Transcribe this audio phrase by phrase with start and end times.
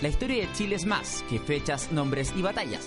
[0.00, 2.86] La historia de Chile es más que fechas, nombres y batallas.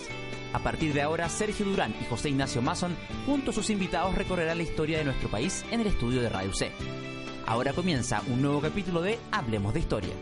[0.54, 4.58] A partir de ahora, Sergio Durán y José Ignacio Mason, junto a sus invitados, recorrerán
[4.58, 6.72] la historia de nuestro país en el estudio de Radio C.
[7.46, 10.14] Ahora comienza un nuevo capítulo de Hablemos de Historia.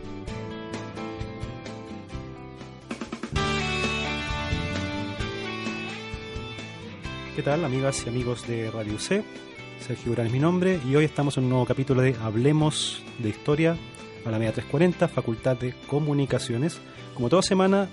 [7.36, 9.22] ¿Qué tal, amigas y amigos de Radio C?
[9.78, 13.28] Sergio Durán es mi nombre y hoy estamos en un nuevo capítulo de Hablemos de
[13.28, 13.76] Historia
[14.24, 16.80] a la media 340, Facultad de Comunicaciones.
[17.14, 17.88] Como toda semana,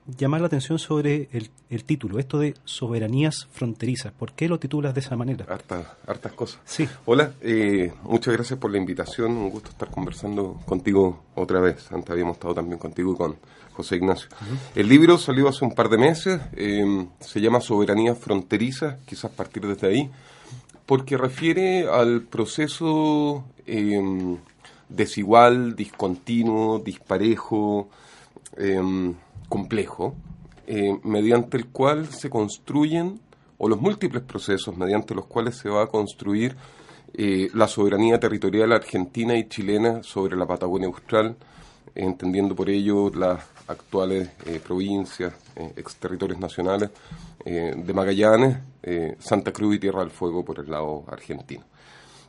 [0.07, 4.13] llamar la atención sobre el, el, título, esto de soberanías fronterizas.
[4.13, 5.45] ¿Por qué lo titulas de esa manera?
[5.49, 6.59] Hartas, hartas cosas.
[6.65, 6.87] Sí.
[7.05, 9.31] Hola, eh, muchas gracias por la invitación.
[9.31, 11.91] Un gusto estar conversando contigo otra vez.
[11.91, 13.35] Antes habíamos estado también contigo y con
[13.73, 14.29] José Ignacio.
[14.31, 14.79] Uh -huh.
[14.79, 16.41] El libro salió hace un par de meses.
[16.53, 20.09] Eh, se llama Soberanías fronterizas, quizás partir desde ahí,
[20.85, 24.37] porque refiere al proceso eh,
[24.87, 27.89] desigual, discontinuo, disparejo
[29.47, 30.15] complejo,
[30.67, 33.19] eh, mediante el cual se construyen,
[33.57, 36.55] o los múltiples procesos mediante los cuales se va a construir
[37.13, 41.37] eh, la soberanía territorial argentina y chilena sobre la Patagonia Austral,
[41.93, 45.33] entendiendo por ello las actuales eh, provincias,
[45.77, 46.89] exterritorios nacionales
[47.45, 48.57] de Magallanes,
[49.19, 51.63] Santa Cruz y Tierra del Fuego por el lado argentino.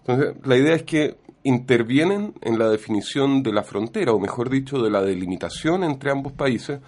[0.06, 1.16] Entonces, la idea es que
[1.47, 6.33] intervienen en la definición de la frontera, o mejor dicho, de la delimitación entre ambos
[6.33, 6.81] países,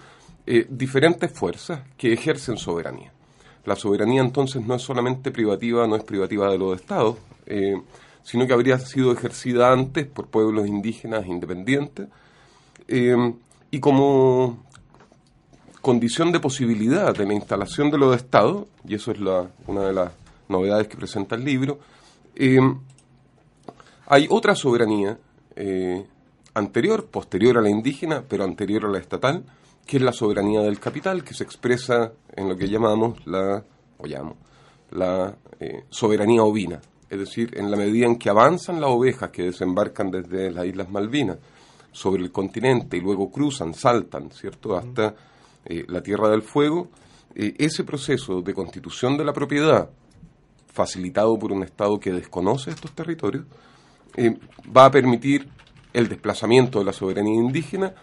[0.51, 3.13] eh, diferentes fuerzas que ejercen soberanía.
[3.67, 7.77] La soberanía entonces no es solamente privativa, no es privativa de los estados, eh,
[8.23, 12.09] sino que habría sido ejercida antes por pueblos indígenas independientes,
[12.89, 13.35] eh,
[13.71, 14.65] y como
[15.83, 19.19] condición de posibilidad de la instalación de los estados, y eso es
[19.67, 20.13] una de las
[20.49, 21.79] novedades que presenta el libro,
[24.07, 25.19] hay otra soberanía
[26.59, 29.45] anterior, posterior a la indígena, pero anterior a la estatal,
[29.87, 33.65] que es la soberanía del capital, que se expresa en lo que llamamos la,
[33.97, 34.37] o llamo,
[34.91, 36.81] la eh, soberanía ovina.
[37.09, 40.91] Es decir, en la medida en que avanzan las ovejas que desembarcan desde las Islas
[40.91, 41.39] Malvinas
[41.91, 45.15] sobre el continente y luego cruzan, saltan, ¿cierto?, hasta
[45.65, 46.89] eh, la Tierra del Fuego,
[47.35, 49.89] eh, ese proceso de constitución de la propiedad,
[50.67, 53.47] facilitado por un Estado que desconoce estos territorios,
[54.77, 55.49] va a permitir
[55.93, 57.95] el desplazamiento de la soberanía indígena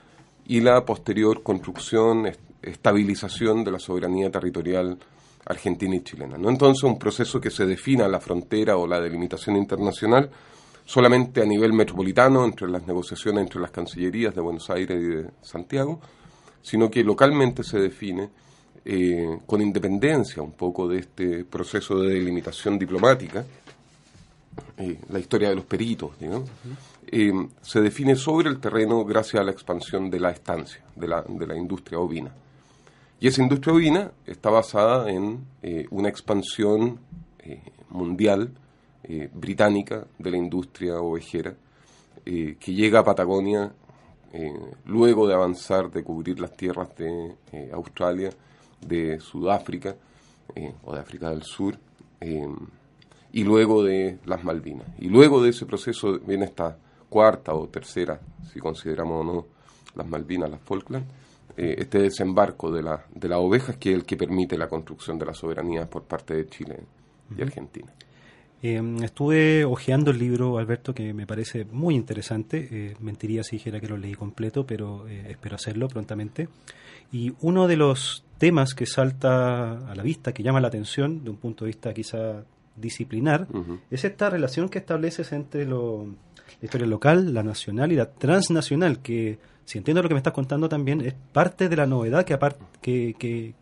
[0.47, 4.97] y la posterior construcción, estabilización de la soberanía territorial
[5.45, 6.37] argentina y chilena.
[6.37, 6.49] ¿no?
[6.49, 10.29] Entonces, un proceso que se defina la frontera o la delimitación internacional
[10.85, 15.29] solamente a nivel metropolitano, entre las negociaciones entre las cancillerías de Buenos Aires y de
[15.41, 15.99] Santiago,
[16.61, 18.29] sino que localmente se define
[18.85, 23.43] eh, con independencia un poco de este proceso de delimitación diplomática,
[24.77, 26.49] eh, la historia de los peritos, digamos,
[27.11, 27.31] eh,
[27.61, 31.47] se define sobre el terreno gracias a la expansión de la estancia, de la, de
[31.47, 32.31] la industria ovina.
[33.19, 36.99] Y esa industria ovina está basada en eh, una expansión
[37.39, 38.51] eh, mundial
[39.33, 41.53] británica de la industria ovejera
[42.23, 43.71] que llega a Patagonia
[44.85, 47.35] luego de avanzar, de cubrir las tierras de
[47.71, 48.31] Australia,
[48.81, 49.95] de Sudáfrica
[50.85, 51.77] o de África del Sur,
[53.31, 54.87] y luego de las Malvinas.
[54.97, 56.75] Y luego de ese proceso viene esta
[57.09, 58.19] cuarta o tercera,
[58.51, 59.45] si consideramos o no
[59.95, 61.07] las Malvinas, las Falklands,
[61.57, 65.17] eh, este desembarco de, la, de las ovejas que es el que permite la construcción
[65.17, 66.79] de la soberanía por parte de Chile
[67.35, 67.91] y Argentina.
[68.61, 72.67] Em, estuve hojeando el libro, Alberto, que me parece muy interesante.
[72.71, 76.49] Eh, mentiría si dijera que lo leí completo, pero eh, espero hacerlo prontamente.
[77.11, 81.29] Y uno de los temas que salta a la vista, que llama la atención, de
[81.29, 82.43] un punto de vista quizá
[82.75, 83.47] disciplinar,
[83.89, 86.05] es esta relación que estableces entre lo,
[86.61, 90.33] la historia local, la nacional y la transnacional, que si entiendo lo que me estás
[90.33, 92.37] contando también, es parte de la novedad que,
[93.17, 93.53] que,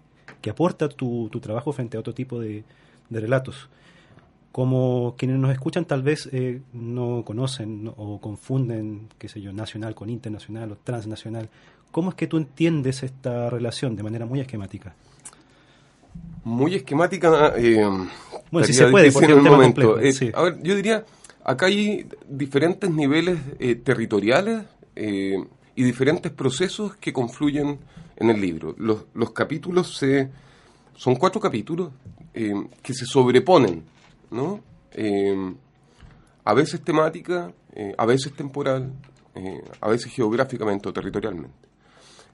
[0.42, 2.63] que, aporta tu, tu, trabajo frente a otro tipo de,
[3.10, 3.69] relatos.
[4.51, 9.95] Como quienes nos escuchan tal vez eh, no conocen o confunden, qué sé yo, nacional
[9.95, 11.50] con internacional o transnacional,
[11.92, 14.95] ¿cómo es que tú entiendes esta relación de manera muy esquemática?
[16.44, 17.54] Muy esquemática.
[17.56, 17.81] Eh,
[18.51, 20.00] bueno, si se puede, porque es un tema complejo.
[20.00, 21.06] Eh, a ver, yo diría,
[21.44, 24.63] acá hay diferentes niveles eh, territoriales
[24.95, 27.80] y diferentes procesos que confluyen
[28.18, 28.75] en el libro.
[28.77, 30.30] Los, los capítulos se,
[30.95, 31.92] son cuatro capítulos
[32.31, 33.83] que se sobreponen,
[34.30, 34.62] ¿no?
[36.45, 37.51] a veces temática,
[37.98, 38.94] a veces temporal,
[39.81, 41.68] a veces geográficamente o territorialmente.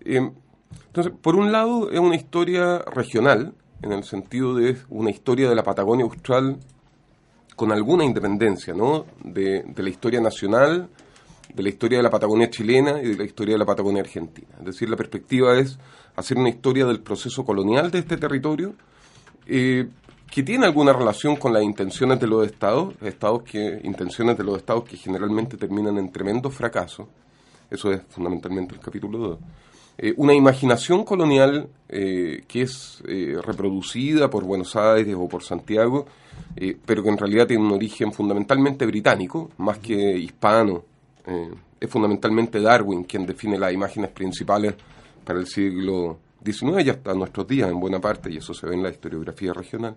[0.02, 5.56] entonces, por un lado, es una historia regional, en el sentido de una historia de
[5.56, 6.58] la Patagonia Austral
[7.56, 9.06] con alguna independencia ¿no?
[9.24, 10.90] de, la historia nacional,
[11.54, 14.48] de la historia de la Patagonia chilena y de la historia de la Patagonia argentina.
[14.60, 15.78] Es decir, la perspectiva es
[16.16, 18.76] hacer una historia del proceso colonial de este territorio
[19.46, 19.90] eh,
[20.32, 24.58] que tiene alguna relación con las intenciones de los estados, estados que, intenciones de los
[24.58, 27.10] estados que generalmente terminan en tremendo fracaso.
[27.70, 29.40] Eso es fundamentalmente el capítulo 2.
[30.02, 33.04] Eh, una imaginación colonial eh, que es
[33.44, 36.06] reproducida por Buenos Aires o por Santiago
[36.56, 40.84] eh, pero que en realidad tiene un origen fundamentalmente británico, más que hispano.
[41.26, 44.76] Eh, es fundamentalmente Darwin quien define las imágenes principales
[45.24, 48.76] para el siglo XIX y hasta nuestros días en buena parte, y eso se ve
[48.76, 49.96] en la historiografía regional.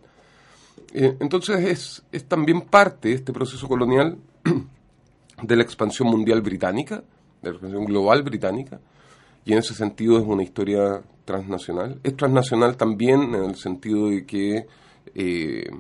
[0.93, 4.17] Eh, entonces es, es también parte este proceso colonial
[5.43, 7.03] de la expansión mundial británica,
[7.43, 8.79] de la expansión global británica,
[9.45, 12.01] y en ese sentido es una historia transnacional.
[12.03, 14.67] Es transnacional también en el sentido de que
[15.15, 15.71] eh,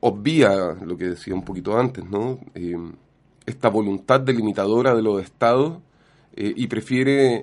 [0.00, 2.38] obvia lo que decía un poquito antes, ¿no?
[2.54, 2.76] Eh,
[3.44, 5.78] esta voluntad delimitadora de los estados
[6.34, 7.42] eh, y prefiere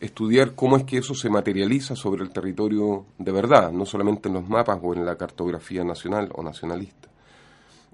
[0.00, 4.34] estudiar cómo es que eso se materializa sobre el territorio de verdad, no solamente en
[4.34, 7.08] los mapas o en la cartografía nacional o nacionalista.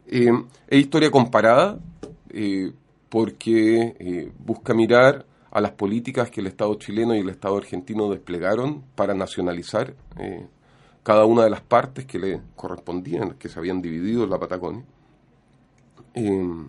[0.07, 0.31] es
[0.71, 1.79] historia comparada
[3.09, 8.83] porque busca mirar a las políticas que el Estado chileno y el Estado argentino desplegaron
[8.97, 9.95] para nacionalizar
[11.03, 14.85] cada una de las partes que le correspondían, que se habían dividido en la Patagonia.
[16.15, 16.65] Eh,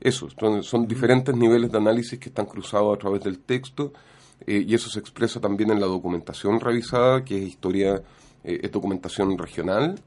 [0.00, 0.28] eso,
[0.62, 3.92] son, diferentes niveles de análisis que están cruzados a través del texto
[4.46, 8.02] eh, y eso se expresa también en la documentación revisada, que es historia,
[8.44, 10.00] eh, es documentación regional,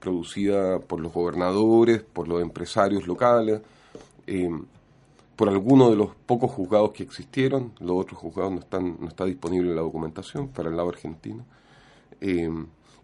[0.00, 3.62] producida por los gobernadores, por los empresarios locales,
[5.40, 9.24] por algunos de los pocos juzgados que existieron, los otros juzgados no están, no está
[9.24, 11.46] disponible la documentación para el lado argentino.
[12.20, 12.46] Eh,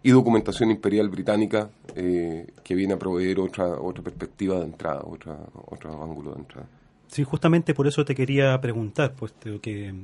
[0.03, 5.35] y documentación imperial británica eh, que viene a proveer otra otra perspectiva de entrada, otra,
[5.65, 6.67] otro ángulo de entrada.
[7.07, 9.95] Sí, justamente por eso te quería preguntar, puesto que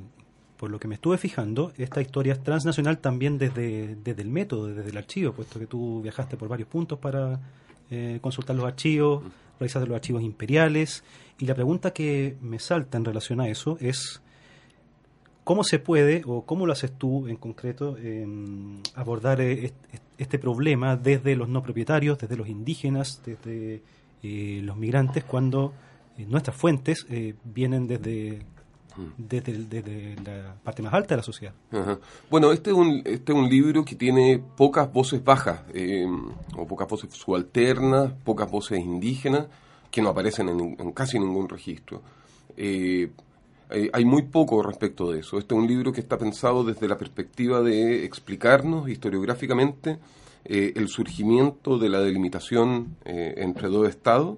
[0.57, 4.73] por lo que me estuve fijando, esta historia es transnacional también desde, desde el método,
[4.73, 7.39] desde el archivo, puesto que tú viajaste por varios puntos para
[7.91, 9.23] eh, consultar los archivos,
[9.59, 11.03] revisar los archivos imperiales,
[11.39, 14.21] y la pregunta que me salta en relación a eso es
[15.43, 17.97] ¿Cómo se puede, o cómo lo haces tú en concreto,
[18.95, 19.73] abordar e-,
[20.17, 23.81] este problema desde los no propietarios, desde los indígenas, desde
[24.23, 25.73] eh, los migrantes, cuando
[26.17, 28.39] eh, nuestras fuentes eh, vienen desde,
[29.17, 31.53] desde, la parte más alta de la sociedad?
[32.29, 35.61] Bueno, este es, un, este es un libro que tiene pocas voces bajas,
[36.57, 39.47] o pocas voces subalternas, pocas voces indígenas,
[39.91, 42.01] que no aparecen en, en casi ningún registro.
[43.73, 45.39] Eh, hay muy poco respecto de eso.
[45.39, 49.97] Este es un libro que está pensado desde la perspectiva de explicarnos historiográficamente
[50.45, 54.37] eh, el surgimiento de la delimitación eh, entre dos estados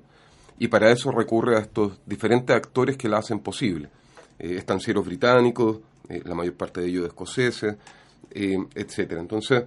[0.57, 3.89] y para eso recurre a estos diferentes actores que la hacen posible.
[4.39, 7.75] Estancieros británicos, la mayor parte de ellos escoceses,
[8.31, 9.21] etcétera.
[9.21, 9.63] Entonces,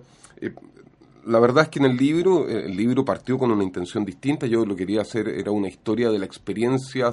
[1.27, 4.47] la verdad es que en el libro, el libro partió con una intención distinta.
[4.47, 7.13] Yo lo que quería hacer era una historia de la experiencia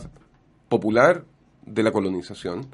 [0.69, 1.23] popular
[1.65, 2.67] de la colonización,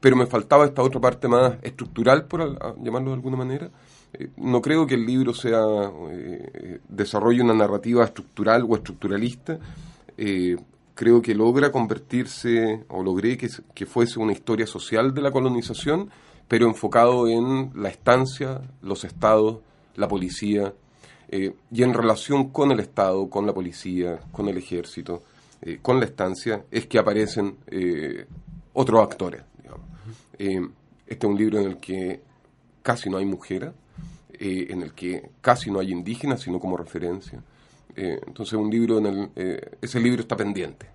[0.00, 2.40] pero me faltaba esta otra parte más estructural, por
[2.82, 3.70] llamarlo de alguna manera.
[4.12, 5.62] Eh, no creo que el libro sea
[6.10, 9.58] eh, desarrolle una narrativa estructural o estructuralista.
[10.16, 10.56] Eh,
[11.00, 16.10] creo que logra convertirse, o logré que, que fuese una historia social de la colonización,
[16.46, 19.60] pero enfocado en la estancia, los estados,
[19.96, 20.74] la policía,
[21.30, 25.22] y en relación con el Estado, con la policía, con el ejército,
[25.80, 27.56] con la estancia, es que aparecen
[28.74, 29.40] otros actores.
[30.38, 30.60] Eh,
[31.06, 32.20] este es un libro en el que
[32.82, 33.70] casi no hay mujeres,
[34.34, 37.42] eh, en el que casi no hay indígenas, sino como referencia.
[37.96, 39.30] Eh, entonces, un libro en el.
[39.80, 40.90] ese libro está pendiente,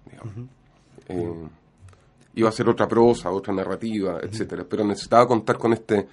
[2.35, 6.07] iba a ser otra prosa, otra narrativa, etcétera, pero necesitaba contar con este.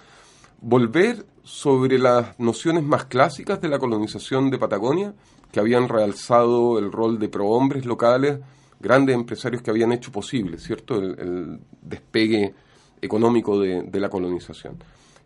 [0.64, 5.12] Volver sobre las nociones más clásicas de la colonización de Patagonia,
[5.50, 8.38] que habían realzado el rol de prohombres locales,
[8.78, 10.94] grandes empresarios que habían hecho posible, ¿cierto?
[10.94, 12.54] el despegue
[13.02, 14.76] económico de, la colonización.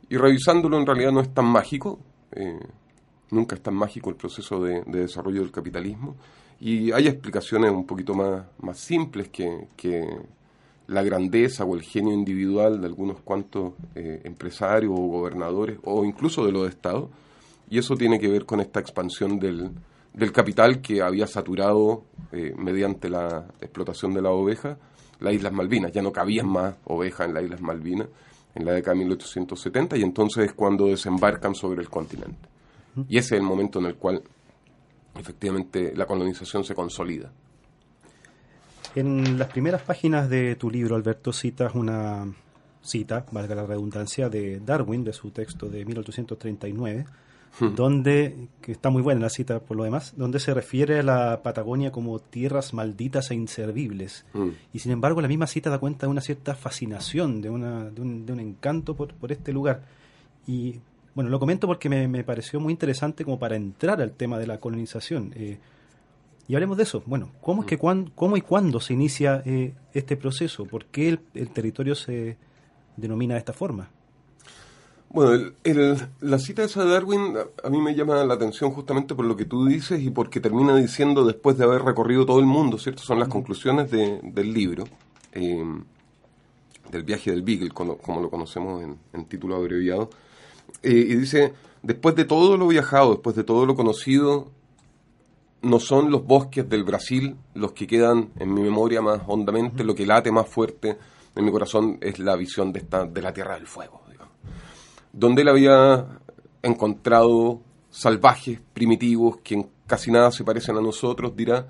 [0.09, 2.01] Y revisándolo en realidad no es tan mágico,
[2.33, 2.59] eh,
[3.31, 6.17] nunca es tan mágico el proceso de, desarrollo del capitalismo,
[6.61, 10.07] y hay explicaciones un poquito más, simples que,
[10.89, 16.47] la grandeza o el genio individual de algunos cuantos eh, empresarios o gobernadores o incluso
[16.47, 17.11] de los estados,
[17.69, 19.73] y eso tiene que ver con esta expansión del,
[20.15, 24.79] del capital que había saturado eh, mediante la explotación de la oveja
[25.21, 25.93] las Islas Malvinas.
[25.93, 28.09] Ya no cabían más ovejas en las Islas Malvinas
[28.55, 32.49] en la década de 1870 y entonces es cuando desembarcan sobre el continente.
[33.09, 34.23] Y ese es el momento en el cual
[35.19, 37.31] efectivamente la colonización se consolida.
[38.95, 42.27] En las primeras páginas de tu libro, Alberto, citas una
[42.83, 47.05] cita, valga la redundancia, de Darwin, de su texto de 1839,
[47.75, 51.43] donde, que está muy buena la cita por lo demás, donde se refiere a la
[51.43, 54.27] Patagonia como tierras malditas e inservibles.
[54.35, 54.49] Mm.
[54.75, 58.01] Y sin embargo, la misma cita da cuenta de una cierta fascinación, de, una, de,
[58.01, 59.83] un, de un encanto por, por, este lugar.
[60.47, 60.81] Y
[61.17, 64.47] bueno, lo comento porque me, me, pareció muy interesante como para entrar al tema de
[64.47, 65.33] la colonización.
[65.35, 65.59] Eh,
[66.47, 67.03] y hablemos de eso.
[67.07, 68.13] Bueno, ¿cómo, es que mm.
[68.15, 70.65] cómo y cuándo se inicia eh, este proceso?
[70.67, 72.37] ¿Por qué el, el territorio se
[72.97, 73.91] denomina de esta forma?
[75.09, 75.53] Bueno,
[76.21, 79.45] la cita esa de Darwin a, mí me llama la atención justamente por lo que
[79.45, 83.03] tú dices y porque termina diciendo después de haber recorrido todo el mundo, ¿cierto?
[83.03, 84.85] Son las conclusiones del libro,
[85.33, 85.85] em,
[86.91, 90.11] del viaje del Beagle, como, lo conocemos en, título abreviado.
[90.83, 94.51] Eh, y dice, después de todo lo viajado, después de todo lo conocido,
[95.63, 99.95] no son los bosques del Brasil los que quedan en mi memoria más hondamente, lo
[99.95, 100.97] que late más fuerte
[101.35, 104.07] en mi corazón es la visión de, esta, de la Tierra del Fuego
[105.17, 106.07] donde él había
[106.63, 111.67] encontrado salvajes, primitivos, que en casi nada se parecen a nosotros, dirá,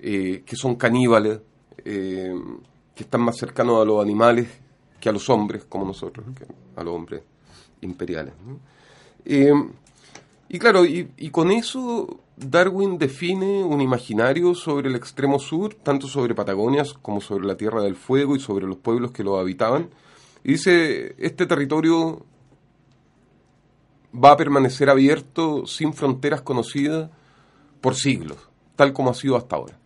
[0.00, 1.40] eh, que son caníbales,
[1.84, 2.32] eh,
[2.94, 4.48] que están más cercanos a los animales
[4.98, 6.24] que a los hombres, como nosotros,
[6.74, 7.22] a los hombres
[7.80, 8.34] imperiales.
[9.24, 9.52] Eh,
[10.48, 16.34] y claro, y, con eso Darwin define un imaginario sobre el extremo sur, tanto sobre
[16.34, 19.90] Patagonia como sobre la Tierra del Fuego y sobre los pueblos que lo habitaban.
[20.44, 22.24] Y dice, este territorio
[24.14, 27.10] va a permanecer abierto sin fronteras conocidas
[27.80, 28.38] por siglos,
[28.76, 29.78] tal como ha sido hasta ahora.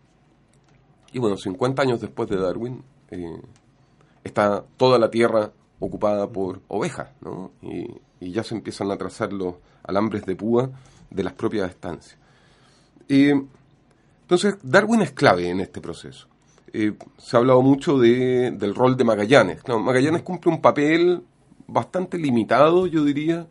[1.12, 3.40] Y bueno, 50 años después de Darwin, eh,
[4.22, 7.52] está toda la Tierra ocupada por ovejas, ¿no?
[7.62, 10.70] Y, ya se empiezan a trazar los alambres de púa
[11.08, 12.18] de las propias estancias.
[13.08, 16.28] entonces, Darwin es clave en este proceso.
[16.72, 19.66] Eh, se ha hablado mucho de, del rol de Magallanes.
[19.66, 21.22] Magallanes cumple un papel
[21.66, 23.46] bastante limitado, yo diría,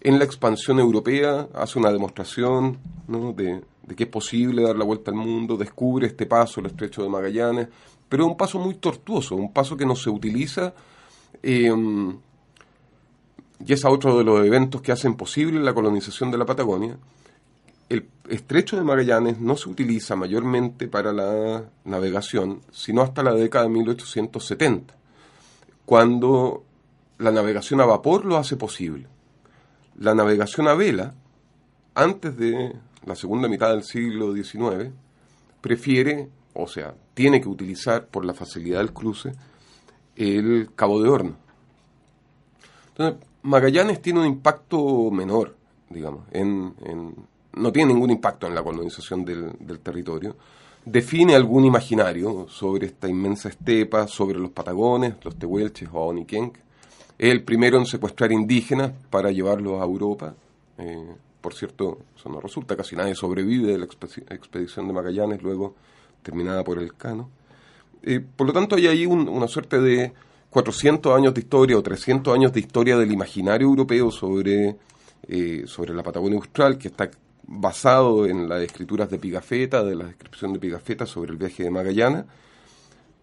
[0.00, 2.78] en la expansión europea hace una demostración
[3.08, 3.62] de,
[3.96, 7.68] que es posible dar la vuelta al mundo, descubre este paso, el estrecho de Magallanes,
[8.08, 10.74] pero es un paso muy tortuoso, un paso que no se utiliza.
[11.42, 12.16] Em,
[13.66, 16.96] y es otro de los eventos que hacen posible la colonización de la Patagonia.
[17.88, 23.64] El estrecho de Magallanes no se utiliza mayormente para la navegación, sino hasta la década
[23.64, 24.94] de 1870,
[25.84, 26.64] cuando
[27.18, 29.08] la navegación a vapor lo hace posible
[29.98, 31.14] la navegación a vela,
[31.94, 32.74] antes de
[33.04, 34.92] la segunda mitad del siglo XIX,
[35.60, 39.32] prefiere, o sea, tiene que utilizar por la facilidad del cruce,
[40.16, 41.36] el Cabo de Horno.
[42.88, 45.54] Entonces, Magallanes tiene un impacto menor,
[45.90, 46.74] digamos, en,
[47.54, 50.36] no tiene ningún impacto en la colonización del, territorio.
[50.84, 56.60] Define algún imaginario sobre esta inmensa estepa, sobre los Patagones, los Tehuelches o Oniquenque,
[57.18, 60.34] es el primero en secuestrar indígenas para llevarlos a Europa.
[60.78, 65.74] Eh, por cierto, eso no resulta, casi nadie sobrevive de la expedición de Magallanes, luego
[66.22, 67.30] terminada por el Cano.
[68.36, 70.12] Por lo tanto, hay ahí una suerte de
[70.50, 74.76] 400 años de historia o 300 años de historia del imaginario europeo sobre,
[75.66, 77.10] sobre la Patagonia Austral, que está
[77.46, 81.70] basado en las escrituras de Pigafetta, de la descripción de Pigafetta sobre el viaje de
[81.70, 82.24] Magallanes,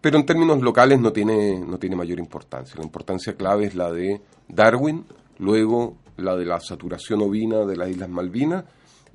[0.00, 2.74] pero en términos locales no tiene, no tiene mayor importancia.
[2.76, 5.04] La importancia clave es la de Darwin,
[5.38, 8.64] luego la de la saturación ovina de las Islas Malvinas,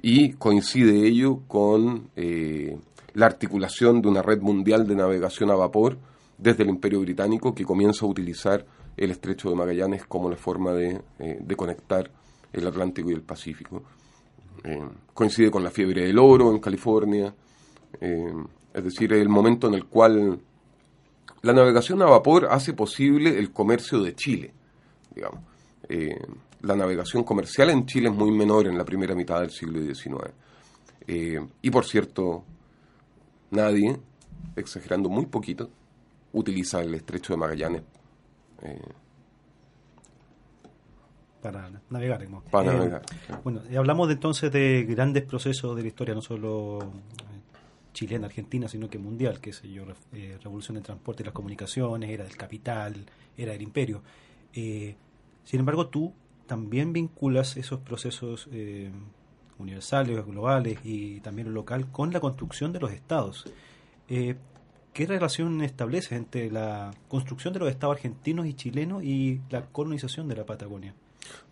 [0.01, 2.77] y coincide ello con eh,
[3.17, 5.97] la articulación de una red mundial de navegación a vapor
[6.37, 8.63] desde el Imperio Británico que comienza a utilizar
[8.95, 12.11] el estrecho de Magallanes como la forma de, eh, de conectar
[12.53, 13.81] el Atlántico y el Pacífico.
[14.63, 17.33] Eh, coincide con la fiebre del oro en California,
[17.99, 18.33] eh,
[18.71, 20.39] es decir, el momento en el cual
[21.41, 24.53] la navegación a vapor hace posible el comercio de Chile,
[25.15, 25.41] digamos.
[26.61, 30.33] La navegación comercial en Chile es muy menor en la primera mitad del siglo XIX.
[31.07, 32.43] y por cierto,
[33.51, 33.97] nadie,
[34.55, 35.69] exagerando muy poquito,
[36.33, 37.83] utiliza el estrecho de Magallanes
[41.41, 42.27] para navegar.
[42.51, 43.01] Para eh, navegar.
[43.43, 46.85] Bueno, hablamos de, entonces de grandes procesos de la historia, no solo eh,
[47.93, 52.09] chilena, argentina, sino que mundial, que sé yo, eh, revolución del transporte y las comunicaciones,
[52.09, 53.05] era del capital,
[53.37, 54.01] era del imperio.
[54.51, 56.13] sin embargo, tú
[56.47, 58.49] también vinculas esos procesos
[59.59, 63.45] universales, globales y también local con la construcción de los estados.
[64.97, 70.27] ¿Qué relación establece entre la construcción de los estados argentinos y chilenos y la colonización
[70.27, 70.95] de la Patagonia?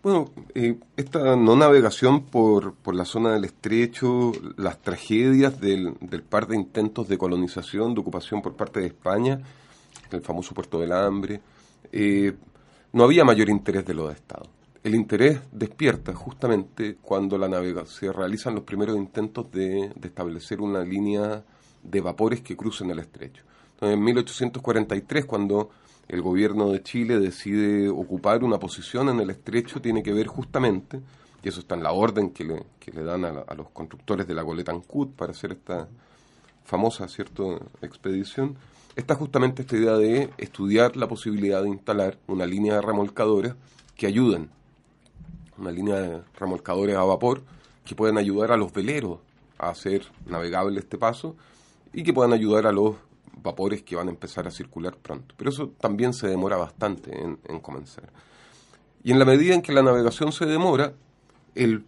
[0.02, 6.24] Bueno, eh, esta no navegación por, por, la zona del estrecho, las tragedias del, del,
[6.24, 9.40] par de intentos de colonización, de ocupación por parte de España,
[10.10, 11.40] el famoso puerto del hambre,
[11.92, 12.34] eh,
[12.92, 14.48] no había mayor interés de los estados.
[14.86, 20.84] El interés despierta justamente cuando la navega se realizan los primeros intentos de, establecer una
[20.84, 21.42] línea
[21.82, 23.42] de vapores que crucen el estrecho.
[23.72, 25.70] Entonces, en 1843, cuando
[26.06, 31.00] el gobierno de Chile decide ocupar una posición en el estrecho tiene que ver justamente,
[31.42, 34.34] y eso está en la orden que le, que le dan a, los constructores de
[34.34, 35.88] la goleta Ancud para hacer esta
[36.64, 38.54] famosa cierto expedición,
[38.94, 43.54] está justamente esta idea de estudiar la posibilidad de instalar una línea de remolcadores
[43.96, 44.54] que ayuden,
[45.58, 47.42] una línea de remolcadores a vapor
[47.84, 49.20] que puedan ayudar a los veleros
[49.58, 51.36] a hacer navegable este paso
[51.92, 52.96] y que puedan ayudar a los
[53.42, 55.34] vapores que van a empezar a circular pronto.
[55.38, 58.10] Pero eso también se demora bastante en, comenzar.
[59.02, 60.92] Y en la medida en que la navegación se demora,
[61.54, 61.84] el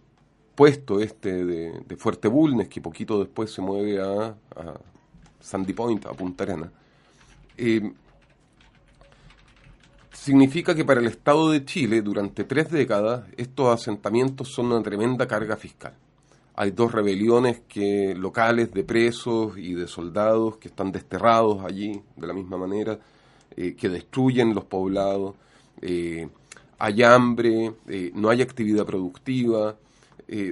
[0.55, 4.35] puesto este de, Fuerte Bulnes, que poquito después se mueve a,
[5.39, 6.71] Sandy Point, a Punta Arena,
[7.57, 7.93] eh,
[10.19, 15.27] significa que para el Estado de Chile, durante tres décadas, estos asentamientos son una tremenda
[15.27, 15.93] carga fiscal.
[16.55, 22.27] Hay dos rebeliones que, locales de presos y de soldados que están desterrados allí de
[22.27, 22.99] la misma manera,
[23.55, 25.35] eh, que destruyen los poblados,
[25.81, 26.27] eh,
[26.79, 29.77] hay hambre, eh, no hay actividad productiva,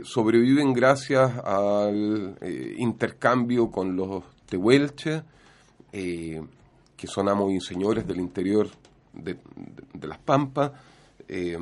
[0.04, 2.36] sobreviven gracias al
[2.80, 5.22] intercambio con los tehuelches,
[5.92, 8.68] que son amos y señores del interior
[9.24, 9.38] de,
[10.08, 10.72] las Pampas.
[11.28, 11.58] es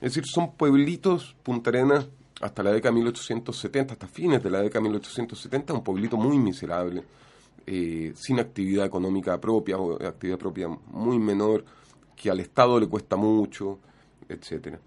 [0.00, 2.06] decir, son pueblitos, Punta Arenas,
[2.42, 6.38] hasta la década de 1870, hasta fines de la década de 1870, un pueblito muy
[6.38, 7.04] miserable,
[7.64, 11.64] eh, sin actividad económica propia, o actividad propia muy menor,
[12.16, 13.78] que al Estado le cuesta mucho,
[14.28, 14.78] etcétera.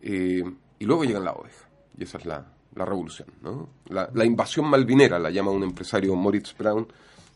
[0.00, 0.42] Eh,
[0.80, 3.28] y luego llegan la oveja, y esa es la, revolución.
[3.42, 3.68] ¿no?
[3.88, 6.86] La, invasión malvinera, la llama un empresario Moritz Brown,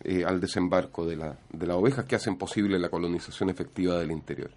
[0.04, 4.10] eh, al desembarco de la, de la oveja, que hacen posible la colonización efectiva del
[4.10, 4.50] interior.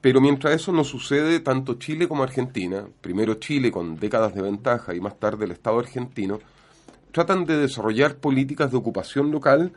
[0.00, 4.94] Pero mientras eso no sucede, tanto Chile como Argentina, primero Chile con décadas de ventaja
[4.94, 6.38] y más tarde el Estado argentino,
[7.10, 9.72] tratan de desarrollar políticas de ocupación local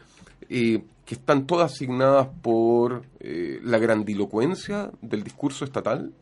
[0.48, 6.14] eh, que están todas asignadas por eh, la grandilocuencia del discurso estatal,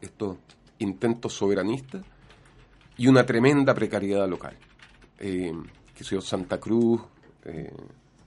[0.00, 0.38] estos
[0.78, 2.04] intentos soberanistas,
[2.96, 4.56] y una tremenda precariedad local.
[5.18, 5.52] Eh,
[6.00, 6.98] que sea Santa Cruz,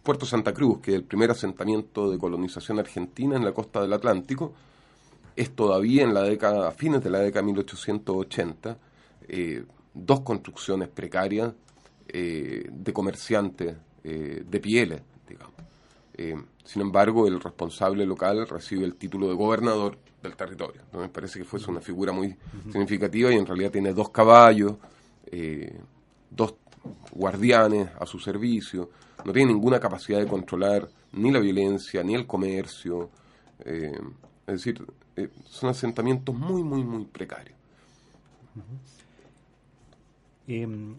[0.03, 3.93] Puerto Santa Cruz, que es el primer asentamiento de colonización argentina en la costa del
[3.93, 4.53] Atlántico,
[5.35, 8.77] es todavía en la década, a fines de la década de 1880,
[9.27, 11.51] eh, dos construcciones precarias
[12.07, 15.55] eh, de comerciantes eh, de pieles, digamos.
[16.63, 20.83] sin embargo, el responsable local recibe el título de gobernador del territorio.
[20.93, 20.99] ¿no?
[20.99, 22.35] Me parece que fuese una figura muy
[22.71, 24.75] significativa y en realidad tiene dos caballos,
[26.29, 26.55] dos
[27.11, 28.89] guardianes a su servicio,
[29.25, 33.09] no tiene ninguna capacidad de controlar ni la violencia, ni el comercio.
[33.65, 33.99] Eh,
[34.47, 37.55] es decir, eh, son asentamientos muy, muy, muy precarios.
[40.47, 40.95] Em,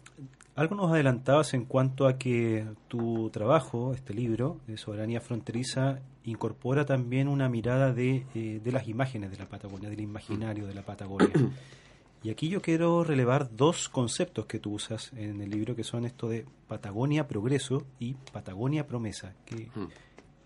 [0.54, 6.86] algo nos adelantabas en cuanto a que tu trabajo, este libro de soberanía fronteriza, incorpora
[6.86, 10.82] también una mirada de, eh, de las imágenes de la Patagonia, del imaginario de la
[10.82, 11.28] Patagonia.
[12.24, 16.06] Y aquí yo quiero relevar dos conceptos que tú usas en el libro, que son
[16.06, 19.34] esto de Patagonia Progreso y Patagonia Promesa.
[19.44, 19.88] ¿Qué, hmm.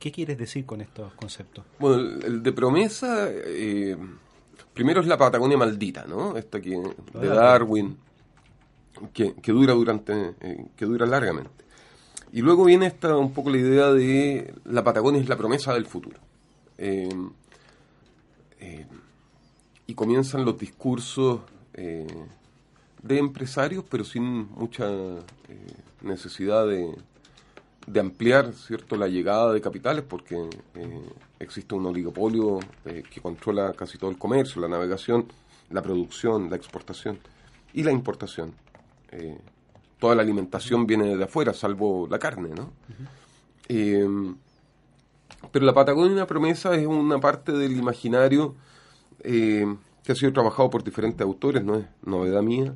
[0.01, 1.65] ¿qué quieres decir con estos conceptos?
[1.79, 3.97] Bueno, el, de promesa, eh,
[4.75, 6.37] primero es la Patagonia maldita, ¿no?
[6.37, 6.83] Esta que,
[7.15, 7.97] de Darwin,
[9.13, 11.65] que, que dura durante, eh, que dura largamente.
[12.33, 15.87] Y luego viene esta un poco la idea de la Patagonia es la promesa del
[15.87, 16.19] futuro.
[16.77, 17.09] Eh,
[19.87, 21.41] y comienzan los discursos
[21.81, 22.07] eh,
[23.05, 25.23] de empresarios, pero sin mucha eh,
[26.03, 26.93] necesidad de,
[27.87, 30.35] de, ampliar cierto la llegada de capitales, porque
[30.75, 31.03] eh,
[31.39, 35.29] existe un oligopolio que controla casi todo el comercio, la navegación,
[35.71, 37.21] la producción, la exportación
[37.73, 38.55] y la importación.
[40.01, 42.73] toda la alimentación viene de afuera, salvo la carne, ¿no?
[45.53, 48.57] pero la Patagonia promesa es una parte del imaginario
[50.09, 52.73] que ha sido trabajado por diferentes autores, no es novedad mía,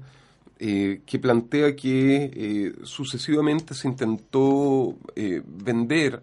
[0.59, 6.21] eh, que plantea que eh, sucesivamente se intentó eh, vender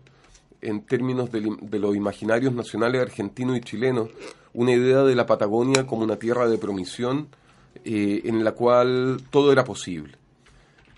[0.62, 4.10] en términos de, los imaginarios nacionales argentinos y chilenos
[4.54, 7.30] una idea de la Patagonia como una tierra de promisión
[7.84, 10.15] en la cual todo era posible.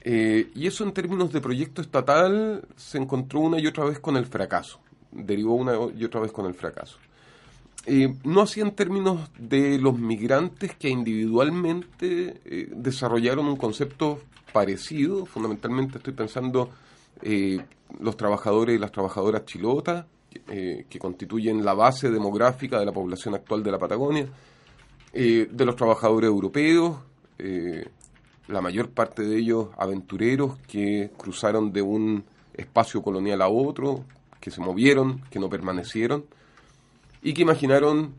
[0.03, 4.25] y eso en términos de proyecto estatal se encontró una y otra vez con el
[4.25, 6.97] fracaso, derivó una y otra vez con el fracaso.
[7.85, 14.19] Eh, no así en términos de los migrantes que individualmente eh, desarrollaron un concepto
[14.53, 16.69] parecido, fundamentalmente estoy pensando
[17.23, 17.59] eh,
[17.99, 20.05] los trabajadores y las trabajadoras chilotas,
[20.45, 24.29] que constituyen la base demográfica de la población actual de la Patagonia,
[25.11, 26.99] de los trabajadores europeos,
[28.47, 34.05] la mayor parte de ellos aventureros que cruzaron de un espacio colonial a otro,
[34.39, 36.23] que se movieron, que no permanecieron,
[37.21, 38.13] y que imaginaron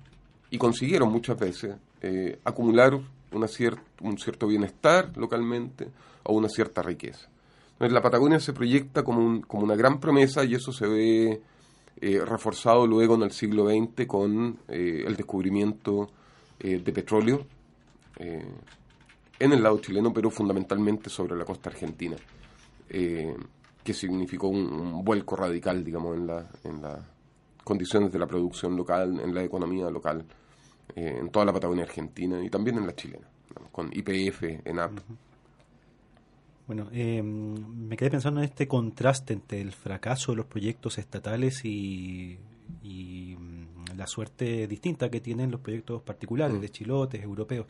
[0.51, 2.99] y consiguieron muchas veces eh, acumular
[3.33, 3.47] una
[4.03, 5.89] un cierto bienestar localmente
[6.25, 7.29] o una cierta riqueza.
[7.73, 11.41] Entonces, la Patagonia se proyecta como, como una gran promesa y eso se ve
[12.01, 16.11] eh, reforzado luego en el siglo XX con eh, el descubrimiento
[16.61, 17.45] de petróleo
[18.17, 22.17] en el lado chileno, pero fundamentalmente sobre la costa argentina,
[22.89, 27.05] que significó un, un, vuelco radical, digamos, en la, en la
[27.65, 30.25] condiciones de la producción local, en la economía local,
[30.95, 33.27] eh, en toda la Patagonia Argentina y también en la chilena,
[33.71, 35.01] con IPF, ENAP.
[36.67, 41.65] Bueno, eh, me quedé pensando en este contraste entre el fracaso de los proyectos estatales
[41.65, 42.39] y,
[42.83, 46.61] mm, la suerte distinta que tienen los proyectos particulares mm.
[46.61, 47.67] de chilotes, europeos.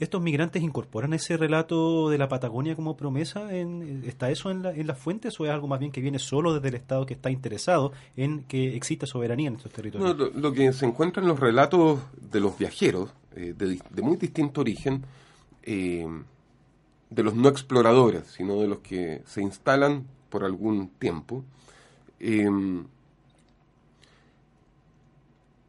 [0.00, 3.54] ¿Estos migrantes incorporan ese relato de la Patagonia como promesa?
[3.54, 6.68] En, ¿Está eso en, las fuentes o es algo más bien que viene solo desde
[6.68, 10.34] el Estado que está interesado en que exista soberanía en estos territorios?
[10.34, 15.04] lo, que se encuentra en los relatos de los viajeros, eh, de, muy distinto origen,
[15.64, 16.06] eh,
[17.10, 21.44] de los no exploradores, sino de los que se instalan por algún tiempo,
[22.20, 22.48] eh,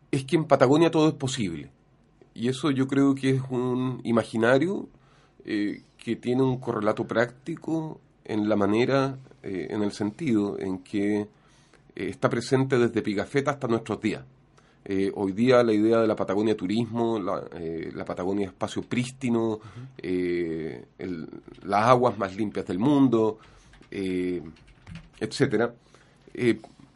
[0.10, 1.70] es que en Patagonia todo es posible
[2.34, 4.88] y eso yo creo que es un imaginario
[5.46, 11.22] eh, que tiene un correlato práctico en la manera, eh, en el sentido en que
[11.22, 11.28] eh,
[11.96, 14.24] está presente desde Pigafetta hasta nuestros días.
[15.14, 19.60] hoy día la idea de la Patagonia turismo, la, Patagonia espacio prístino,
[21.64, 23.38] las aguas más limpias del mundo,
[25.20, 25.74] etcétera,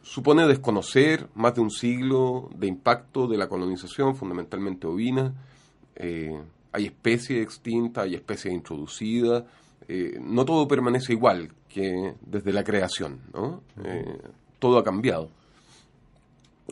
[0.06, 5.34] supone desconocer más de un siglo de impacto de la colonización, fundamentalmente ovina.
[5.96, 6.40] Eh,
[6.72, 9.44] hay especies extintas, hay especies introducidas.
[9.88, 13.62] Eh, no todo permanece igual que desde la creación, ¿no?
[13.84, 14.18] Eh,
[14.60, 15.28] todo ha cambiado.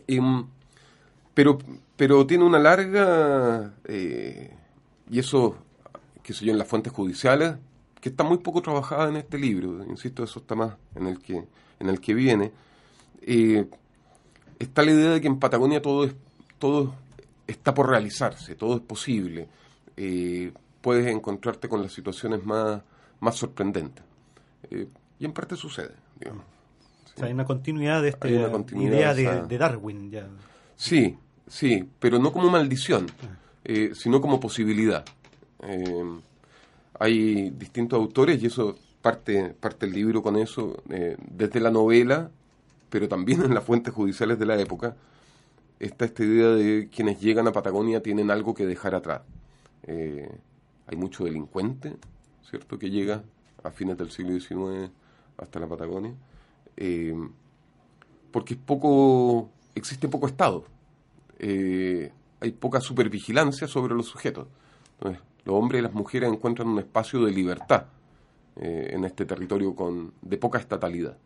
[0.07, 0.43] Mm,
[1.35, 1.59] pero,
[1.97, 5.57] pero tiene una larga, y eso,
[6.23, 7.57] qué sé yo, en las fuentes judiciales,
[8.01, 11.45] que está muy poco trabajada en este libro, insisto, eso está más en el que,
[11.81, 12.53] en el que viene,
[13.27, 13.67] eh,
[14.59, 16.15] está la idea de que en Patagonia todo, es,
[16.59, 16.95] todo
[17.47, 19.49] está por realizarse, todo es posible.
[19.97, 22.83] Eh, puedes encontrarte con las situaciones más,
[23.21, 24.05] más sorprendentes.
[24.71, 24.87] Eh,
[25.19, 25.95] y en parte sucede,
[27.21, 30.11] hay una continuidad de esta idea de, Darwin.
[30.11, 30.27] Ya.
[30.77, 33.95] Sí, sí, pero no como maldición, ah.
[33.95, 35.05] sino como posibilidad.
[36.99, 42.31] hay distintos autores y eso parte, parte el libro con eso, desde la novela
[42.95, 44.95] pero también en las fuentes judiciales de la época,
[45.81, 49.23] está esta idea de quienes llegan a Patagonia tienen algo que dejar atrás.
[49.83, 50.31] Eh,
[50.87, 51.97] hay mucho delincuente,
[52.49, 52.79] ¿cierto?
[52.79, 53.25] Que llega
[53.65, 54.93] a fines del siglo XIX
[55.39, 56.15] hasta la Patagonia,
[56.77, 57.17] eh,
[58.31, 60.65] porque es poco, existe poco Estado,
[61.41, 64.47] eh, hay poca supervigilancia sobre los sujetos.
[65.01, 67.87] Entonces, los hombres y las mujeres encuentran un espacio de libertad
[68.55, 71.19] en este territorio con, de poca estatalidad.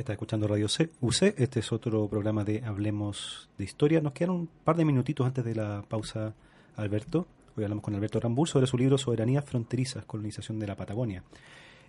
[0.00, 4.00] Está escuchando Radio C, UC, este es otro programa de Hablemos de Historia.
[4.00, 6.32] Nos quedan un par de minutitos antes de la pausa,
[6.76, 7.26] Alberto.
[7.54, 11.22] Hoy hablamos con Alberto Rambur sobre su libro Soberanía Fronterizas, colonización de la Patagonia.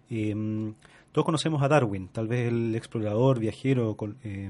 [0.09, 0.35] Eh,
[1.13, 3.95] todos conocemos a Darwin, tal vez el explorador, viajero
[4.25, 4.49] eh,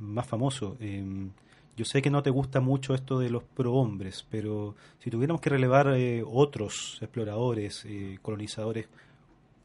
[0.00, 0.76] más famoso.
[0.80, 1.28] Eh,
[1.76, 5.50] yo sé que no te gusta mucho esto de los prohombres, pero si tuviéramos que
[5.50, 7.86] relevar otros exploradores,
[8.20, 8.88] colonizadores,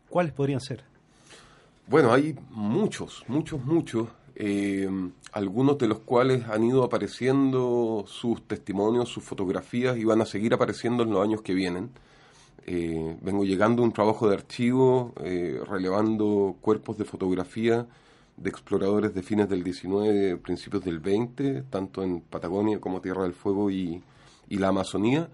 [0.09, 0.83] ¿cuáles podrían ser?
[1.89, 4.09] Bueno, hay muchos, muchos, muchos,
[5.31, 10.53] algunos de los cuales han ido apareciendo sus testimonios, sus fotografías y van a seguir
[10.53, 11.89] apareciendo en los años que vienen.
[12.67, 17.87] Eh, vengo llegando a un trabajo de archivo eh, relevando cuerpos de fotografía
[18.37, 23.33] de exploradores de fines del 19, principios del 20, tanto en Patagonia como Tierra del
[23.33, 24.03] Fuego y,
[24.49, 25.27] la Amazonía,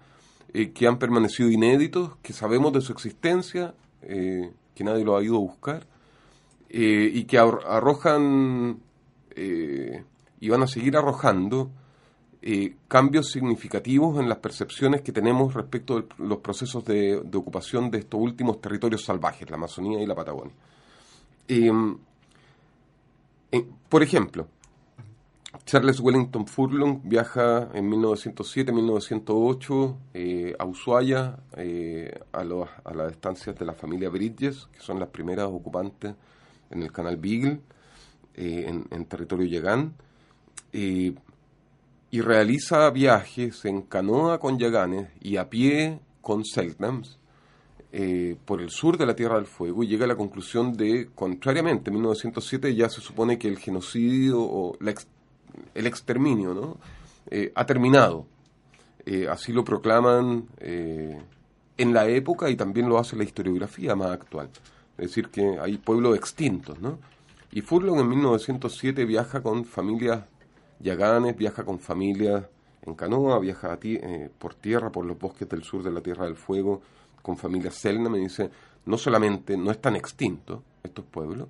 [0.54, 5.36] eh, que han permanecido inéditos, que sabemos de su existencia, que nadie lo ha ido
[5.36, 5.86] a buscar,
[6.68, 8.80] y que arrojan
[9.36, 11.70] y van a seguir arrojando
[12.48, 17.98] eh, cambios significativos en las percepciones que tenemos respecto de los procesos de, ocupación de
[17.98, 20.54] estos últimos territorios salvajes, la Amazonía y la Patagonia.
[21.48, 21.98] Em,
[23.88, 24.46] por ejemplo,
[25.64, 33.64] Charles Wellington Furlong viaja en 1907-1908 eh, a Ushuaia, eh, a, a, las estancias de
[33.64, 36.14] la familia Bridges, que son las primeras ocupantes
[36.70, 37.60] en el canal Beagle,
[38.34, 39.94] en, en, territorio Yagán
[42.10, 47.18] y realiza viajes en canoa con yaganes y a pie con Selknams
[47.92, 51.10] eh, por el sur de la Tierra del Fuego y llega a la conclusión de,
[51.14, 54.76] contrariamente, en 1907 ya se supone que el genocidio o
[55.74, 56.78] el exterminio ¿no?
[57.30, 58.26] Eh, ha terminado.
[59.04, 64.48] Eh, así lo proclaman en la época y también lo hace la historiografía más actual.
[64.98, 66.80] Es decir, que hay pueblos extintos.
[66.80, 66.98] ¿no?
[67.52, 70.24] Y Furlong en 1907 viaja con familias
[70.78, 72.44] Yaganes viaja con familias
[72.82, 76.36] en canoa, viaja eh, por tierra, por los bosques del sur de la Tierra del
[76.36, 76.80] Fuego,
[77.22, 78.50] con familias Selna, me dice,
[78.84, 81.48] no solamente no están extintos estos pueblos,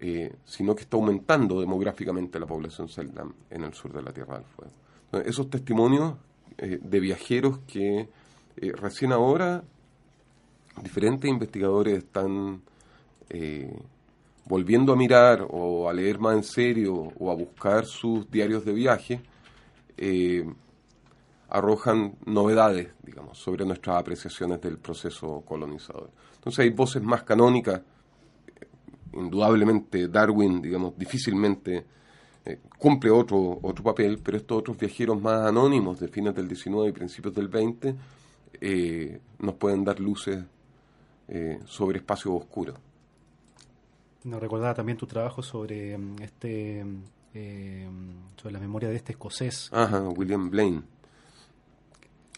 [0.00, 4.36] eh, sino que está aumentando demográficamente la población Selna en el sur de la Tierra
[4.36, 5.28] del Fuego.
[5.28, 6.14] esos testimonios
[6.56, 8.08] eh, de viajeros que
[8.56, 9.62] recién ahora
[10.82, 12.62] diferentes investigadores están
[14.48, 18.72] volviendo a mirar o a leer más en serio o a buscar sus diarios de
[18.72, 19.20] viaje,
[19.96, 20.44] eh,
[21.50, 26.10] arrojan novedades, digamos, sobre nuestras apreciaciones del proceso colonizador.
[26.36, 27.82] Entonces hay voces más canónicas,
[29.12, 31.84] indudablemente Darwin, digamos, difícilmente
[32.44, 36.88] eh, cumple otro, otro papel, pero estos otros viajeros más anónimos de fines del 19
[36.88, 37.94] y principios del 20
[38.60, 40.42] eh, nos pueden dar luces
[41.66, 42.76] sobre espacios oscuros.
[44.24, 46.84] Nos recordaba también tu trabajo sobre mm, este
[47.34, 47.88] eh,
[48.36, 49.70] sobre la memoria de este escocés.
[49.72, 50.82] Ajá, William Blaine.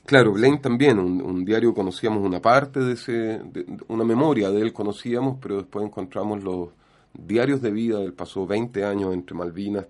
[0.04, 3.40] Claro, Blaine también, un, diario conocíamos una parte de ese,
[3.86, 6.70] una memoria de él conocíamos, pero después encontramos los
[7.14, 9.86] diarios de vida del pasó 20 años entre Malvinas,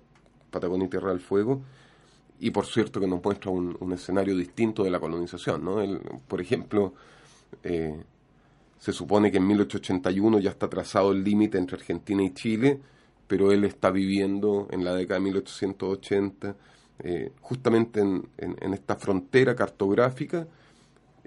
[0.51, 1.63] Patagonia y Tierra del Fuego,
[2.39, 5.79] y por cierto que nos muestra un, escenario distinto de la colonización, ¿no?
[6.29, 6.93] por ejemplo,
[7.63, 8.03] eh,
[8.81, 12.81] se supone que en 1881 ya está trazado el límite entre Argentina y Chile,
[13.27, 16.57] pero él está viviendo en la década de 1880
[17.03, 20.47] eh, justamente en, esta frontera cartográfica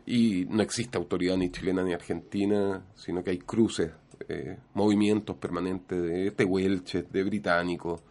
[0.05, 3.91] y no existe autoridad ni chilena ni argentina, sino que hay cruces,
[4.27, 8.01] eh, movimientos permanentes de tehuelches, de británicos,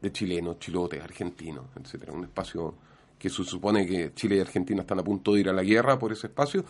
[0.00, 2.14] de chilenos, chilotes, argentinos, etcétera.
[2.14, 2.74] Un espacio
[3.18, 5.98] que se supone que Chile y Argentina están a punto de ir a la guerra
[5.98, 6.64] por ese espacio,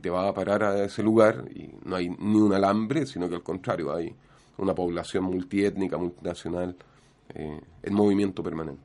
[0.00, 3.36] te va a parar a ese lugar y no hay ni un alambre, sino que
[3.36, 4.14] al contrario, hay
[4.58, 6.76] una población multiétnica, multinacional,
[7.34, 8.82] eh, en movimiento permanente.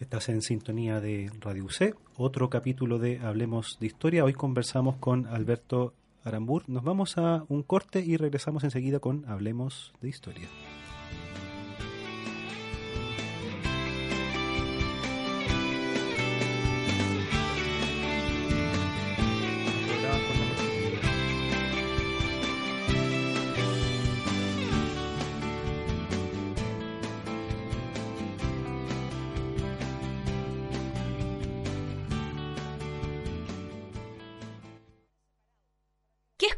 [0.00, 4.24] Estás en sintonía de Radio UC, otro capítulo de Hablemos de Historia.
[4.24, 5.94] Hoy conversamos con Alberto
[6.24, 6.68] Arambur.
[6.68, 10.48] Nos vamos a un corte y regresamos enseguida con Hablemos de Historia.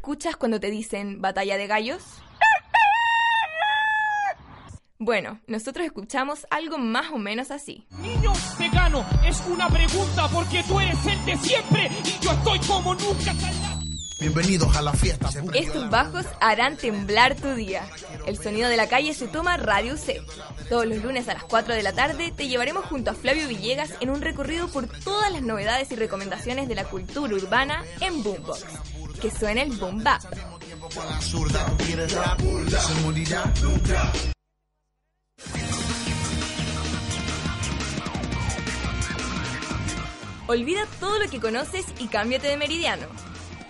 [0.05, 2.03] Escuchas cuando te dicen batalla de gallos?
[4.99, 7.87] Bueno, nosotros escuchamos algo más o menos así.
[8.03, 12.95] Niño vegano, es una pregunta porque tú eres el de siempre y yo estoy como
[12.95, 13.33] nunca.
[14.21, 15.29] Bienvenidos a la fiesta.
[15.55, 17.83] Estos bajos harán temblar tu día.
[18.27, 20.21] El sonido de la calle se toma Radio C.
[20.69, 23.95] Todos los lunes a las 4 de la tarde te llevaremos junto a Flavio Villegas
[24.01, 28.64] en un recorrido por todas las novedades y recomendaciones de la cultura urbana en Boombox.
[29.24, 30.04] Que suene el Boom.
[40.46, 43.06] Olvida todo lo que conoces y cámbiate de meridiano.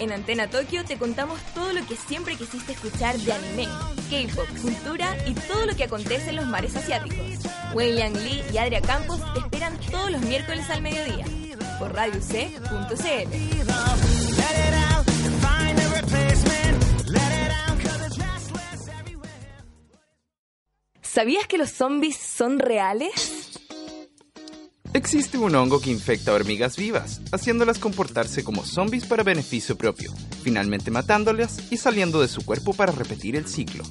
[0.00, 3.68] En Antena Tokio te contamos todo lo que siempre quisiste escuchar de anime,
[4.10, 7.46] K-pop, cultura y todo lo que acontece en los mares asiáticos.
[7.74, 11.24] Wei Yang Lee y Adria Campos te esperan todos los miércoles al mediodía
[11.78, 13.28] por radioc.cl.
[21.14, 23.60] ¿Sabías que los zombies son reales?
[24.94, 30.90] Existe un hongo que infecta hormigas vivas, haciéndolas comportarse como zombies para beneficio propio, finalmente
[30.90, 33.84] matándolas y saliendo de su cuerpo para repetir el ciclo.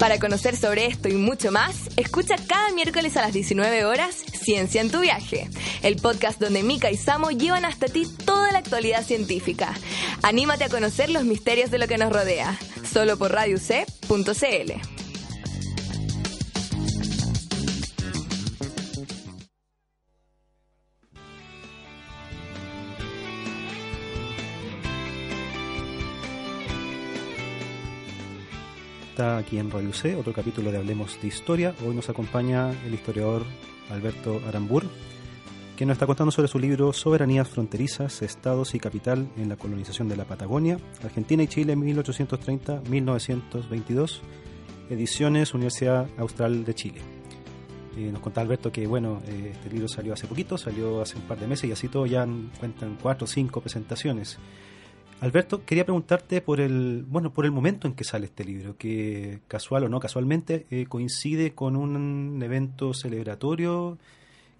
[0.00, 4.80] Para conocer sobre esto y mucho más, escucha cada miércoles a las 19 horas Ciencia
[4.80, 5.48] en tu viaje,
[5.84, 9.72] el podcast donde Mika y Samo llevan hasta ti toda la actualidad científica.
[10.22, 12.58] Anímate a conocer los misterios de lo que nos rodea,
[12.92, 14.93] solo por radioc.cl.
[29.14, 31.72] Está aquí en Radio C, otro capítulo de Hablemos de Historia.
[31.86, 33.44] Hoy nos acompaña el historiador
[33.88, 34.86] Alberto Arambur,
[35.76, 40.08] que nos está contando sobre su libro Soberanías fronterizas, estados y capital en la colonización
[40.08, 44.18] de la Patagonia, Argentina y Chile 1830-1922,
[44.90, 47.00] ediciones Universidad Austral de Chile.
[47.96, 51.22] Eh, nos contaba Alberto que bueno, eh, este libro salió hace poquito, salió hace un
[51.22, 52.26] par de meses y así todo ya
[52.58, 54.40] cuentan cuatro o cinco presentaciones.
[55.20, 59.40] Alberto, quería preguntarte por el, bueno, por el momento en que sale este libro, que
[59.48, 63.98] casual o no casualmente eh, coincide con un evento celebratorio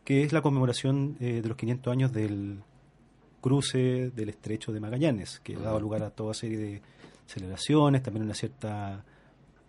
[0.05, 2.59] que es la conmemoración eh, de los 500 años del
[3.41, 6.83] cruce del Estrecho de Magallanes, que ha dado lugar a toda serie de
[7.27, 9.05] celebraciones, también una cierta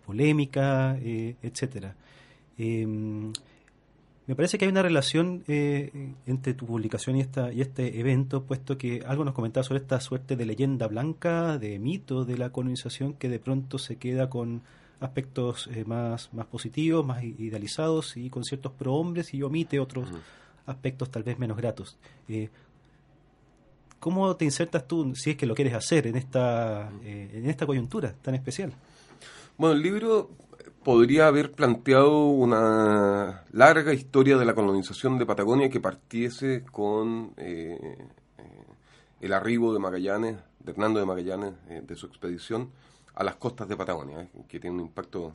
[0.04, 1.94] polémica, eh, etcétera.
[4.26, 8.42] Me parece que hay una relación eh, entre tu publicación y, esta, y este evento,
[8.42, 12.50] puesto que algo nos comentaba sobre esta suerte de leyenda blanca, de mito de la
[12.50, 14.62] colonización, que de pronto se queda con
[14.98, 20.08] aspectos eh, más, más positivos, más idealizados y con ciertos prohombres y omite otros
[20.66, 21.96] aspectos tal vez menos gratos.
[22.28, 22.48] Eh,
[24.00, 28.12] ¿Cómo te insertas tú, si es que lo quieres hacer, en esta, en esta coyuntura
[28.22, 28.72] tan especial?
[29.56, 30.30] Bueno, el libro
[30.86, 37.76] podría haber planteado una larga historia de la colonización de Patagonia que partiese con eh,
[38.38, 38.64] eh,
[39.20, 42.70] el arribo de Magallanes, de Hernando de Magallanes, eh, de su expedición
[43.16, 45.34] a las costas de Patagonia, que tiene un impacto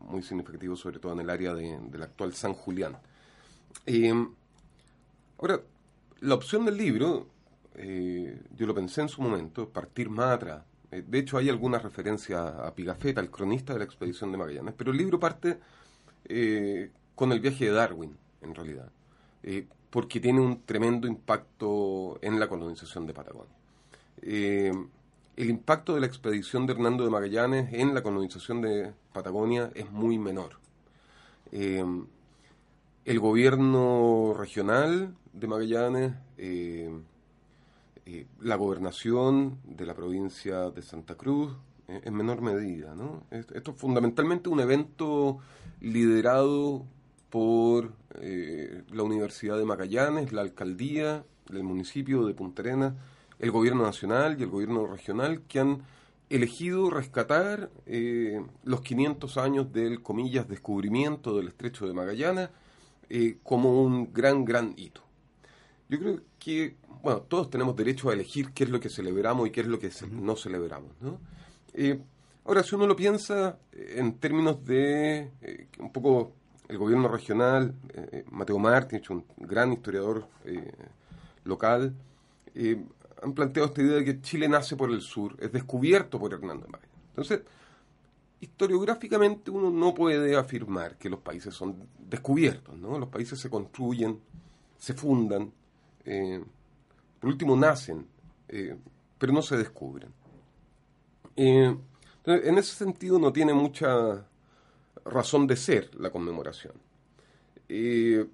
[0.00, 2.96] muy significativo, sobre todo en el área de, del actual San Julián.
[5.36, 5.60] ahora,
[6.20, 7.26] la opción del libro,
[7.76, 12.66] yo lo pensé en su momento, partir más atrás, eh, de hecho, hay alguna referencia
[12.66, 15.58] a Pigafetta, el cronista de la expedición de Magallanes, pero el libro parte
[16.24, 18.90] eh, con el viaje de Darwin, en realidad,
[19.42, 23.54] eh, porque tiene un tremendo impacto en la colonización de Patagonia.
[24.22, 29.90] el impacto de la expedición de Hernando de Magallanes en la colonización de Patagonia es
[29.90, 30.58] muy menor.
[31.52, 36.12] el gobierno regional de Magallanes
[38.40, 41.52] la gobernación de la provincia de Santa Cruz
[41.88, 42.94] eh, en menor medida.
[42.94, 43.24] ¿no?
[43.30, 45.38] Esto es fundamentalmente un evento
[45.80, 46.86] liderado
[47.30, 52.94] por eh, la Universidad de Magallanes, la alcaldía del municipio de Punta Arenas,
[53.38, 55.82] el gobierno nacional y el gobierno regional que han
[56.30, 57.70] elegido rescatar
[58.64, 62.50] los 500 años del, comillas, descubrimiento del estrecho de Magallanes
[63.42, 65.00] como un gran, gran hito.
[65.88, 69.50] Yo creo que bueno, todos tenemos derecho a elegir qué es lo que celebramos y
[69.50, 70.92] qué es lo que no celebramos.
[71.00, 71.20] ¿no?
[71.74, 72.00] Eh,
[72.44, 76.32] ahora, si uno lo piensa en términos de eh, un poco
[76.68, 80.26] el gobierno regional, eh, Mateo Martins, un gran historiador
[81.44, 81.94] local,
[83.22, 86.66] han planteado esta idea de que Chile nace por el sur, es descubierto por Hernando
[86.66, 87.06] Magallanes.
[87.10, 87.40] Entonces,
[88.40, 92.98] historiográficamente uno no puede afirmar que los países son descubiertos, ¿no?
[92.98, 94.20] Los países se construyen,
[94.76, 95.52] se fundan,
[97.20, 98.06] por último nacen,
[98.48, 98.76] eh,
[99.18, 100.12] pero no se descubren.
[101.36, 101.76] Eh,
[102.24, 104.26] en ese sentido no tiene mucha
[105.04, 106.74] razón de ser la conmemoración.
[107.68, 108.26] Eh,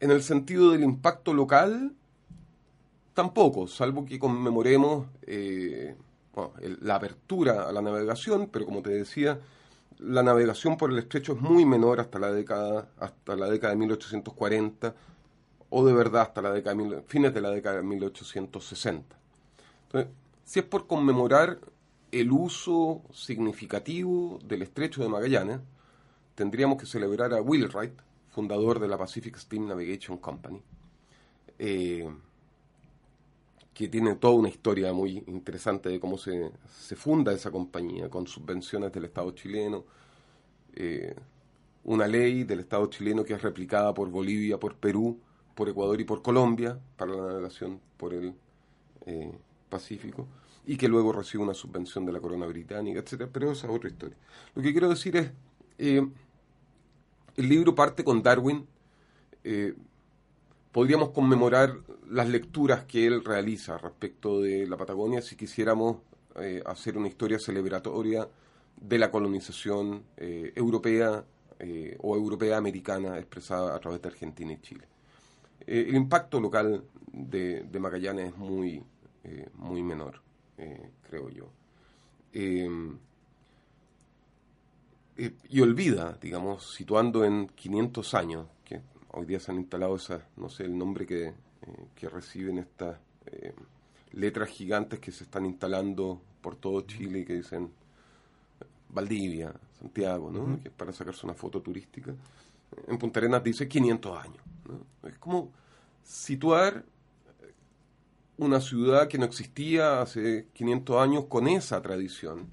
[0.00, 1.94] en el sentido del impacto local,
[3.14, 5.94] tampoco, salvo que conmemoremos eh,
[6.80, 9.40] la apertura a la navegación, pero como te decía,
[9.98, 13.78] la navegación por el estrecho es muy menor hasta la década, hasta la década de
[13.78, 14.94] 1840
[15.74, 19.16] o de verdad hasta la década fines de la década de 1860.
[19.84, 20.12] Entonces,
[20.44, 21.60] si es por conmemorar
[22.10, 25.60] el uso significativo del estrecho de Magallanes,
[26.34, 27.94] tendríamos que celebrar a Wright,
[28.28, 30.60] fundador de la Pacific Steam Navigation Company,
[31.58, 32.06] eh,
[33.72, 36.52] que tiene toda una historia muy interesante de cómo se,
[36.96, 39.86] funda esa compañía, con subvenciones del Estado chileno,
[40.74, 41.16] eh,
[41.84, 45.18] una ley del Estado chileno que es replicada por Bolivia, por Perú,
[45.54, 48.34] por Ecuador y por Colombia para la navegación por el
[49.06, 49.32] eh,
[49.68, 50.28] Pacífico
[50.66, 53.88] y que luego recibe una subvención de la corona británica, etcétera, pero esa es otra
[53.88, 54.16] historia.
[54.54, 55.30] Lo que quiero decir es,
[55.78, 56.06] eh,
[57.36, 58.66] el libro parte con Darwin,
[59.42, 59.74] eh,
[60.70, 61.74] podríamos conmemorar
[62.08, 65.98] las lecturas que él realiza respecto de la Patagonia si quisiéramos
[66.64, 68.26] hacer una historia celebratoria
[68.80, 71.24] de la colonización europea
[71.98, 74.91] o europea americana expresada a través de Argentina y Chile.
[75.66, 78.82] Eh, el impacto local de, Magallanes es muy,
[79.24, 80.20] eh, muy menor,
[80.58, 81.48] eh, creo yo.
[85.48, 88.80] y olvida, digamos, situando en 500 años, que
[89.12, 91.34] hoy día se han instalado esas, no sé el nombre que,
[91.94, 92.96] que reciben estas
[94.12, 97.70] letras gigantes que se están instalando por todo Chile y que dicen
[98.88, 100.60] Valdivia, Santiago, ¿no?
[100.60, 102.14] Que es para sacarse una foto turística.
[102.88, 104.42] En Punta Arenas dice 500 años.
[105.02, 105.52] Es como
[106.02, 106.84] situar
[108.36, 112.48] una ciudad que no existía hace 500 años con esa tradición,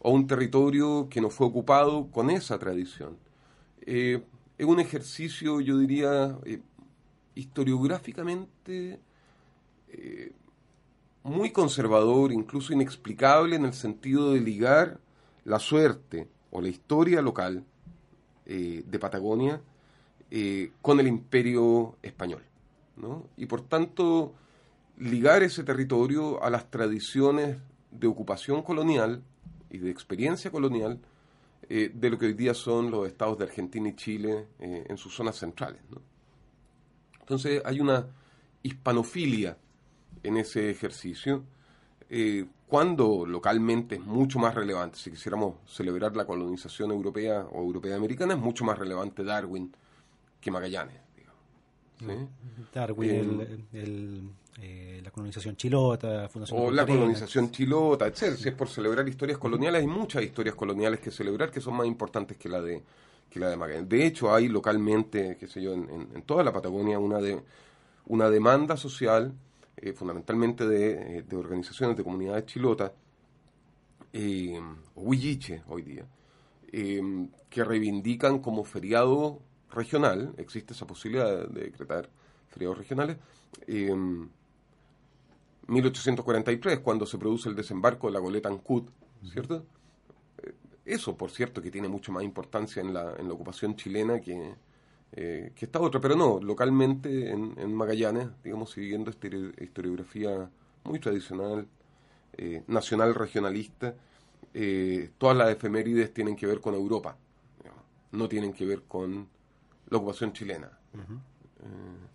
[0.00, 3.16] o un territorio que no fue ocupado con esa tradición.
[3.82, 4.22] Eh,
[4.56, 6.60] es un ejercicio, yo diría, eh,
[7.34, 8.98] historiográficamente
[9.88, 10.32] eh,
[11.22, 14.98] muy conservador, incluso inexplicable en el sentido de ligar
[15.44, 17.64] la suerte o la historia local
[18.46, 19.60] de Patagonia
[20.30, 22.42] eh, con el imperio español.
[23.36, 24.34] Y por tanto,
[24.98, 27.56] ligar ese territorio a las tradiciones
[27.90, 29.22] de ocupación colonial
[29.70, 30.98] y de experiencia colonial
[31.70, 34.98] eh, de lo que hoy día son los estados de Argentina y Chile eh, en
[34.98, 35.80] sus zonas centrales.
[37.20, 38.06] Entonces hay una
[38.62, 39.56] hispanofilia
[40.22, 41.44] en ese ejercicio,
[42.66, 48.40] cuando localmente es mucho más relevante, si quisiéramos celebrar la colonización europea o europea-americana, es
[48.40, 49.72] mucho más relevante Darwin
[50.40, 51.00] que Magallanes.
[51.16, 52.28] Digamos.
[52.72, 58.36] Darwin, eh, la colonización chilota, Fundación O la colonización chilota, etc.
[58.36, 61.86] Si es por celebrar historias coloniales, hay muchas historias coloniales que celebrar que son más
[61.86, 62.82] importantes que la de
[63.30, 63.88] que la de Magallanes.
[63.88, 67.40] De hecho, hay localmente, qué sé yo, en, toda la Patagonia una de
[68.06, 69.34] una demanda social,
[69.76, 72.92] eh, fundamentalmente de, eh, de, organizaciones de comunidades chilotas,
[74.12, 74.60] eh,
[74.94, 76.06] huilliche hoy día,
[76.70, 82.08] que reivindican como feriado regional, existe esa posibilidad de decretar
[82.48, 83.16] feriados regionales.
[83.66, 83.94] Eh,
[85.68, 88.84] 1843, cuando se produce el desembarco de la goleta Ancud,
[89.30, 89.66] ¿cierto?
[90.42, 90.54] Eh,
[90.84, 94.54] eso, por cierto, que tiene mucho más importancia en la, en la ocupación chilena que,
[95.12, 100.50] eh, que esta otra, pero no, localmente en, Magallanes, digamos, siguiendo esta historiografía
[100.84, 101.66] muy tradicional,
[102.32, 103.94] eh, nacional regionalista,
[105.18, 107.16] todas las efemérides tienen que ver con Europa,
[108.10, 109.28] no tienen que ver con
[109.90, 110.70] la ocupación chilena.
[110.94, 112.06] Eh,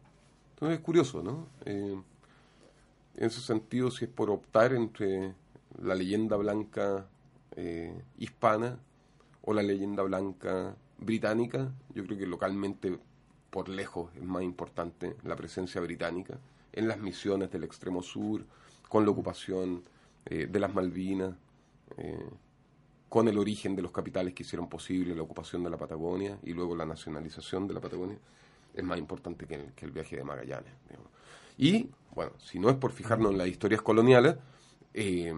[0.52, 1.48] entonces es curioso, ¿no?
[1.66, 2.02] Eh,
[3.16, 5.34] en ese sentido, si es por optar entre
[5.82, 7.06] la leyenda blanca
[7.56, 8.80] eh, hispana
[9.42, 12.98] o la leyenda blanca británica, yo creo que localmente,
[13.50, 16.40] por lejos, es más importante la presencia británica
[16.72, 18.46] en las misiones del extremo sur,
[18.90, 19.84] con la ocupación
[20.26, 21.36] de las Malvinas
[23.14, 26.52] con el origen de los capitales que hicieron posible la ocupación de la Patagonia y
[26.52, 28.18] luego la nacionalización de la Patagonia,
[28.74, 30.74] es más importante que el, viaje de Magallanes.
[31.56, 34.38] Y, bueno, si no es por fijarnos en las historias coloniales,
[34.96, 35.32] eh,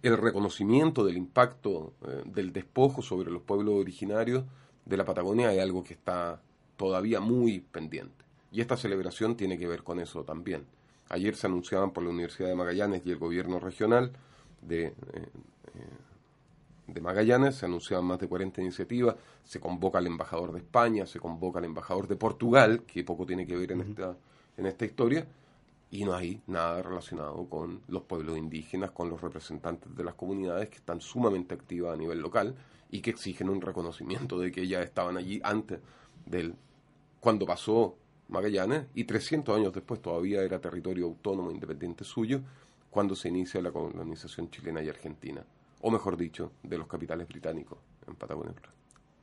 [0.00, 4.44] el reconocimiento del impacto eh, del despojo sobre los pueblos originarios
[4.84, 6.40] de la Patagonia es algo que está
[6.76, 8.24] todavía muy pendiente.
[8.52, 10.66] Y esta celebración tiene que ver con eso también.
[11.08, 14.12] Ayer se anunciaban por la Universidad de Magallanes y el gobierno regional
[14.62, 14.94] de, eh,
[16.92, 21.18] de Magallanes, se anunciaban más de 40 iniciativas, se convoca al embajador de España, se
[21.18, 24.16] convoca al embajador de Portugal, que poco tiene que ver en, esta,
[24.56, 25.26] en esta historia,
[25.90, 30.68] y no hay nada relacionado con los pueblos indígenas, con los representantes de las comunidades
[30.68, 32.54] que están sumamente activas a nivel local
[32.90, 35.80] y que exigen un reconocimiento de que ya estaban allí antes
[36.26, 36.54] del
[37.18, 37.96] cuando pasó
[38.28, 42.40] Magallanes y 300 años después todavía era territorio autónomo independiente suyo
[42.88, 45.44] cuando se inicia la colonización chilena y argentina,
[45.80, 48.54] o mejor dicho, de los capitales británicos en Patagonia.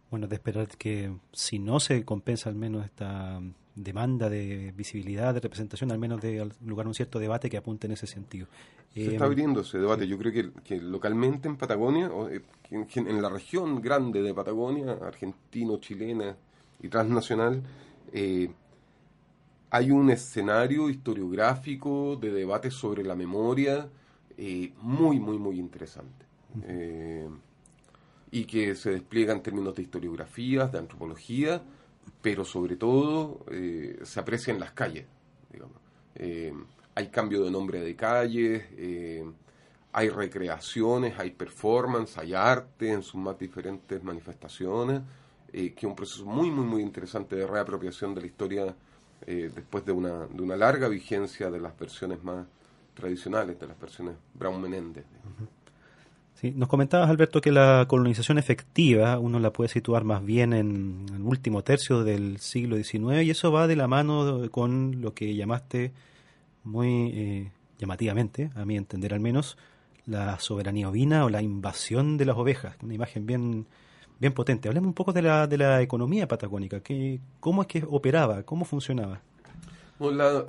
[0.10, 3.42] Bueno, de esperar que si no se compensa al menos esta
[3.78, 7.94] demanda de visibilidad, de representación, al menos de lugar un cierto debate que apunte en
[7.94, 8.48] ese sentido.
[8.94, 10.08] Se está eh, abriendo ese debate.
[10.08, 12.42] Yo creo que, que localmente en Patagonia, o eh,
[12.72, 16.36] en, la región grande de Patagonia, argentino, chilena
[16.82, 17.62] y transnacional,
[18.14, 18.50] eh,
[19.70, 23.90] hay un escenario historiográfico de debate sobre la memoria
[24.82, 26.27] muy, muy, muy interesante.
[28.32, 31.62] Y que se despliega en términos de historiografías, de antropología,
[32.22, 35.06] pero sobre todo eh, se aprecia en las calles.
[36.16, 36.54] Eh,
[36.96, 39.24] hay cambio de nombre de calles, eh,
[39.94, 45.02] hay recreaciones, hay performance, hay arte en sus más diferentes manifestaciones,
[45.52, 48.76] que es un proceso muy, muy, muy interesante de reapropiación de la historia
[49.26, 52.46] después de una, de una larga vigencia de las versiones más
[52.94, 55.06] tradicionales, de las versiones Brown Menéndez.
[56.40, 61.08] Sí, nos comentabas, Alberto, que la colonización efectiva uno la puede situar más bien en
[61.12, 65.34] el último tercio del siglo XIX y eso va de la mano con lo que
[65.34, 65.94] llamaste
[66.64, 69.58] muy eh, llamativamente, a mi entender al menos,
[70.06, 73.66] la soberanía ovina o la invasión de las ovejas, una imagen bien,
[74.20, 74.68] bien potente.
[74.68, 78.64] Hablemos un poco de la, de la economía patagónica, que, ¿cómo es que operaba, cómo
[78.64, 79.22] funcionaba?
[80.00, 80.46] la,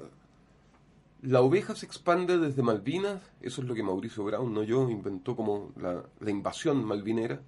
[1.23, 5.35] la oveja se expande desde Malvinas, eso es lo que Mauricio Brown, no yo, inventó
[5.35, 7.41] como la, invasión malvinera,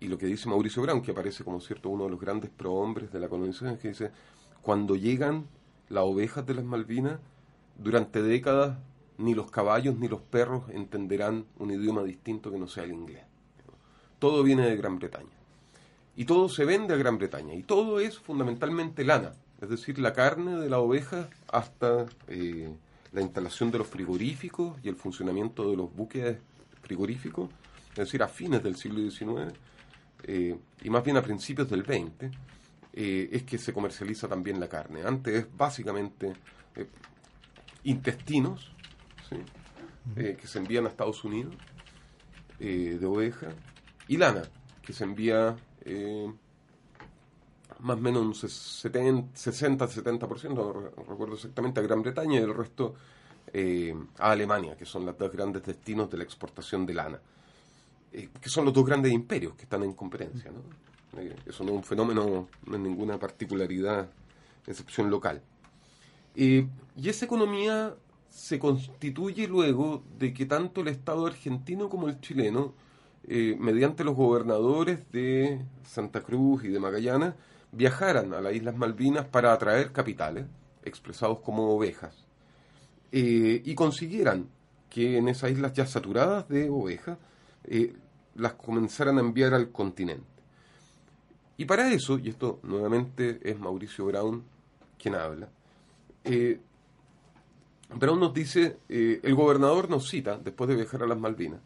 [0.00, 3.12] y lo que dice Mauricio Brown, que aparece como cierto uno de los grandes prohombres
[3.12, 4.12] de la colonización, es que dice,
[4.62, 5.46] cuando llegan
[5.88, 7.18] las ovejas de las Malvinas,
[7.76, 8.78] durante décadas
[9.16, 13.24] ni los caballos ni los perros entenderán un idioma distinto que no sea el inglés.
[14.18, 15.36] Todo viene de Gran Bretaña.
[16.16, 17.54] Y todo se vende a Gran Bretaña.
[17.54, 19.32] Y todo es fundamentalmente lana.
[19.60, 22.72] Es decir, la carne de la oveja hasta eh,
[23.12, 26.36] la instalación de los frigoríficos y el funcionamiento de los buques
[26.82, 27.50] frigoríficos,
[27.90, 29.52] es decir, a fines del siglo XIX
[30.24, 32.34] eh, y más bien a principios del XX,
[32.92, 35.02] eh, es que se comercializa también la carne.
[35.04, 36.32] Antes es básicamente
[36.74, 36.88] eh,
[37.84, 38.72] intestinos
[40.14, 41.54] que se envían a Estados Unidos
[42.58, 43.48] de oveja
[44.08, 44.42] y lana
[44.82, 45.54] que se envía
[47.80, 50.72] más o menos un 60-70%, no
[51.04, 52.94] recuerdo exactamente, a Gran Bretaña y el resto
[53.52, 57.20] eh, a Alemania, que son los dos grandes destinos de la exportación de lana,
[58.12, 60.50] eh, que son los dos grandes imperios que están en competencia.
[60.50, 61.20] ¿no?
[61.20, 64.08] Eh, eso no es un fenómeno, no es ninguna particularidad,
[64.66, 65.40] excepción local.
[66.34, 66.66] y
[67.02, 67.94] esa economía
[68.28, 72.74] se constituye luego de que tanto el Estado argentino como el chileno,
[73.26, 77.34] mediante los gobernadores de Santa Cruz y de Magallanes,
[77.72, 80.46] viajaran a las Islas Malvinas para atraer capitales,
[80.84, 82.14] expresados como ovejas,
[83.12, 84.48] eh, y consiguieran
[84.90, 87.18] que en esas islas ya saturadas de ovejas
[87.64, 87.94] eh,
[88.34, 90.26] las comenzaran a enviar al continente.
[91.56, 94.44] Y para eso, y esto nuevamente es Mauricio Brown
[94.98, 95.48] quien habla,
[96.24, 96.60] eh,
[97.94, 101.60] Brown nos dice, el gobernador nos cita, después de viajar a las Malvinas,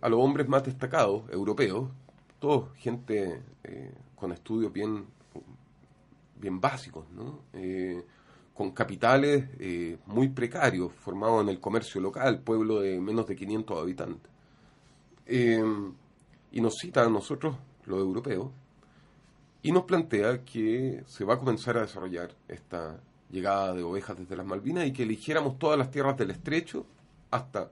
[0.00, 1.88] a los hombres más destacados, europeos,
[2.40, 3.42] todos gente
[4.16, 5.06] con estudios bien,
[6.40, 7.42] bien básicos, ¿no?
[7.52, 8.04] Eh,
[8.54, 13.78] con capitales eh, muy precarios, formados en el comercio local, pueblo de menos de 500
[13.78, 14.32] habitantes.
[15.26, 15.62] Eh,
[16.52, 17.54] y nos cita a nosotros,
[17.84, 18.50] los europeos,
[19.62, 22.98] y nos plantea que se va a comenzar a desarrollar esta
[23.30, 26.86] llegada de ovejas desde las Malvinas y que eligiéramos todas las tierras del estrecho
[27.30, 27.70] hasta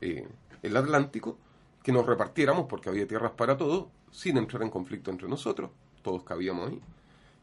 [0.00, 1.38] el Atlántico,
[1.82, 3.86] que nos repartiéramos, porque había tierras para todos,
[4.16, 6.80] sin entrar en conflicto entre nosotros, todos cabíamos ahí.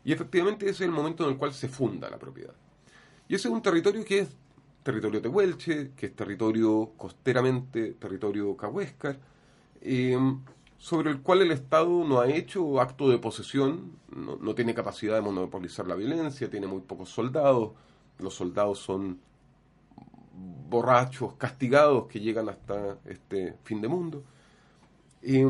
[0.03, 2.55] Y efectivamente ese es el momento en el cual se funda la propiedad.
[3.28, 4.36] Y ese es un territorio que es
[4.82, 9.19] territorio de Huelche, que es territorio costeramente, territorio cahuéscar,
[9.82, 10.17] eh,
[10.80, 15.13] sobre el cual el Estado no ha hecho acto de posesión, no, no, tiene capacidad
[15.13, 17.74] de monopolizar la violencia, tiene muy pocos soldados,
[18.17, 19.19] los soldados son
[20.69, 24.24] borrachos, castigados que llegan hasta este fin de mundo.
[25.21, 25.47] Eh,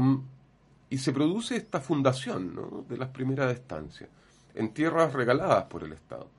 [0.93, 4.11] y se produce esta fundación de las primeras estancias
[4.53, 6.29] en tierras regaladas por el Estado,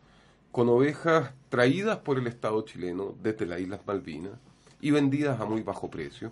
[0.53, 4.35] con ovejas traídas por el Estado chileno desde las Islas Malvinas
[4.81, 6.31] y vendidas a muy bajo precio.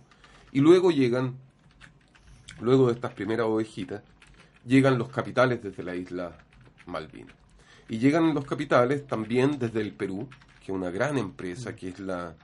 [0.53, 1.35] Y luego llegan,
[2.61, 4.05] luego de estas primeras ovejitas,
[4.64, 6.39] llegan los capitales desde la isla
[6.87, 7.35] Malvinas.
[7.89, 10.29] Y llegan los capitales también desde el Perú,
[10.64, 12.37] que es una gran empresa, que es la,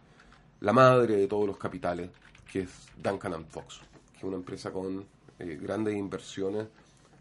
[0.58, 2.10] la madre de todos los capitales,
[2.50, 3.78] que es Duncan and Fox,
[4.10, 5.06] que es una empresa con
[5.38, 6.66] eh, grandes inversiones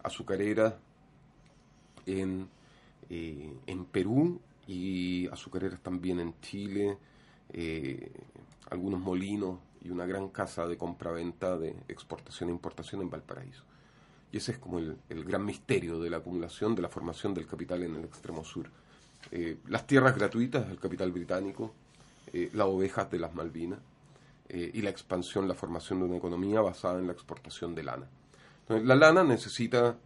[0.04, 0.74] azucareras
[2.06, 2.48] en,
[3.10, 6.98] eh, en Perú y azucareras también en Chile,
[7.54, 8.12] eh,
[8.70, 13.64] algunos molinos y una gran casa de compra-venta de exportación e importación en Valparaíso.
[14.32, 17.46] Y ese es como el, el, gran misterio de la acumulación, de la formación del
[17.46, 18.70] capital en el extremo sur.
[19.68, 21.74] Las tierras gratuitas del capital británico,
[22.34, 23.80] las ovejas de las Malvinas
[24.50, 28.08] eh, y la expansión, la formación de una economía basada en la exportación de lana.
[28.70, 29.98] La lana necesita...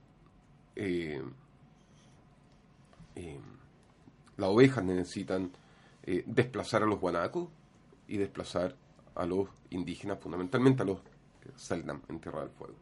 [4.38, 5.52] las ovejas necesitan
[6.26, 7.50] desplazar a los guanacos
[8.08, 8.76] y desplazar
[9.16, 11.00] a los indígenas, fundamentalmente a los
[11.56, 12.76] Selknam en Tierra del Fuego.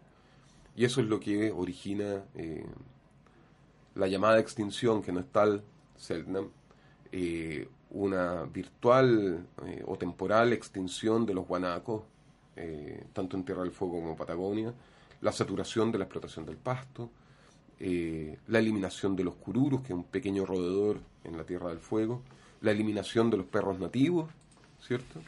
[0.75, 2.65] Y eso es lo que origina eh,
[3.95, 5.63] la llamada extinción, que no es tal,
[5.97, 6.49] Selknam,
[7.11, 12.03] eh, una virtual eh, o temporal extinción de los guanacos,
[13.13, 14.73] tanto en Tierra del Fuego como en Patagonia,
[15.21, 17.09] la saturación de la explotación del pasto,
[17.79, 22.21] la eliminación de los cururos, que es un pequeño roedor en la Tierra del Fuego,
[22.59, 24.29] la eliminación de los perros nativos,
[24.85, 25.21] ¿cierto?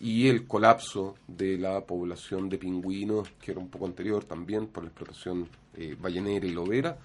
[0.00, 4.82] y el colapso de la población de pingüinos, que era un poco anterior también por
[4.82, 6.98] la explotación eh, ballenera y lobera,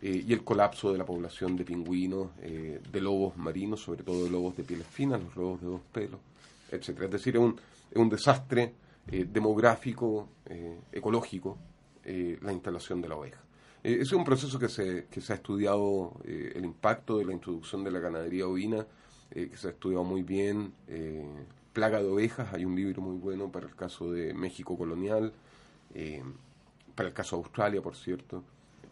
[0.00, 4.24] eh, y el colapso de la población de pingüinos, eh, de lobos marinos, sobre todo
[4.24, 6.20] de lobos de pieles finas, los lobos de dos pelos,
[6.70, 7.06] etcétera.
[7.06, 7.58] Es decir, es un,
[7.90, 8.74] es un desastre
[9.06, 10.28] demográfico,
[10.92, 11.56] ecológico,
[12.04, 13.40] la instalación de la oveja.
[13.82, 17.82] ese es un proceso que se, que se ha estudiado, el impacto de la introducción
[17.84, 18.86] de la ganadería ovina,
[19.30, 20.74] que se ha estudiado muy bien
[21.78, 25.32] Plaga de ovejas, hay un libro muy bueno para el caso de México colonial,
[25.94, 26.24] eh,
[26.96, 28.42] para el caso de Australia, por cierto,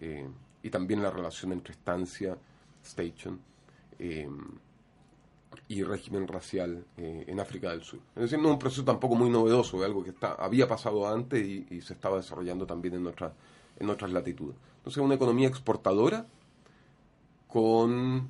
[0.00, 0.24] eh,
[0.66, 2.36] y también la relación entre estancia,
[2.84, 3.38] station,
[3.98, 4.28] eh,
[5.68, 8.00] y régimen racial en África del Sur.
[8.14, 11.08] Es decir, no es un proceso tampoco muy novedoso, es algo que está, había pasado
[11.08, 13.32] antes y, se estaba desarrollando también en, otras
[13.78, 14.56] en otras latitudes.
[14.78, 16.26] Entonces, una economía exportadora
[17.48, 18.28] con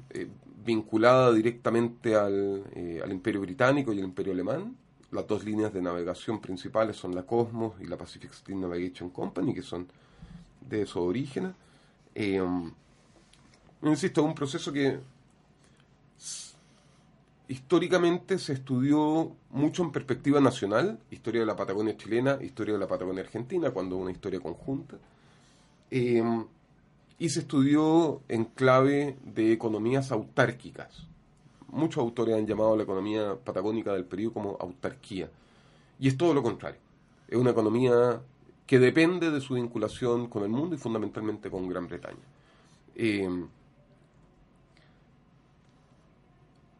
[0.66, 4.76] vinculada directamente eh, al, Imperio Británico y al Imperio Alemán.
[5.12, 9.54] Las dos líneas de navegación principales son la Cosmos y la Pacific Steam Navigation Company,
[9.54, 9.86] que son
[10.68, 11.52] de esos orígenes.
[12.18, 12.42] Eh,
[13.82, 14.98] insisto, es un proceso que
[17.46, 22.88] históricamente se estudió mucho en perspectiva nacional, historia de la Patagonia chilena, historia de la
[22.88, 24.96] Patagonia argentina, cuando una historia conjunta.
[25.90, 26.22] Eh,
[27.18, 31.06] y se estudió en clave de economías autárquicas.
[31.68, 35.28] Muchos autores han llamado la economía patagónica del periodo como autarquía.
[36.00, 36.80] Y es todo lo contrario.
[37.28, 38.22] Es una economía
[38.66, 42.18] que depende de su vinculación con el mundo y fundamentalmente con Gran Bretaña.
[42.94, 43.28] Eh,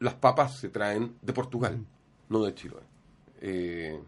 [0.01, 1.84] las papas se traen de Portugal,
[2.28, 2.76] no de Chile.
[3.41, 4.01] Eh,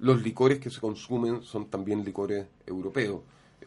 [0.00, 3.20] los licores que se consumen son también licores europeos,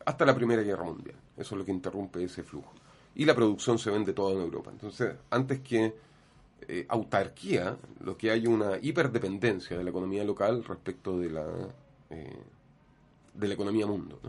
[0.05, 1.16] hasta la Primera Guerra Mundial.
[1.38, 2.74] Eso es lo que interrumpe ese flujo.
[3.16, 4.72] Y la producción se vende toda en Europa.
[4.72, 5.93] Entonces, antes que
[6.68, 11.45] eh, autarquía, lo que hay una hiperdependencia de la economía local respecto de la,
[12.09, 12.38] eh,
[13.34, 14.19] de la economía mundo.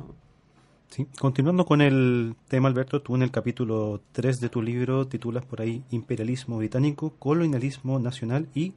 [0.90, 1.07] Sí.
[1.18, 5.62] Continuando con el tema, Alberto, tú en el capítulo 3 de tu libro titulas por
[5.62, 8.74] ahí Imperialismo británico, colonialismo nacional y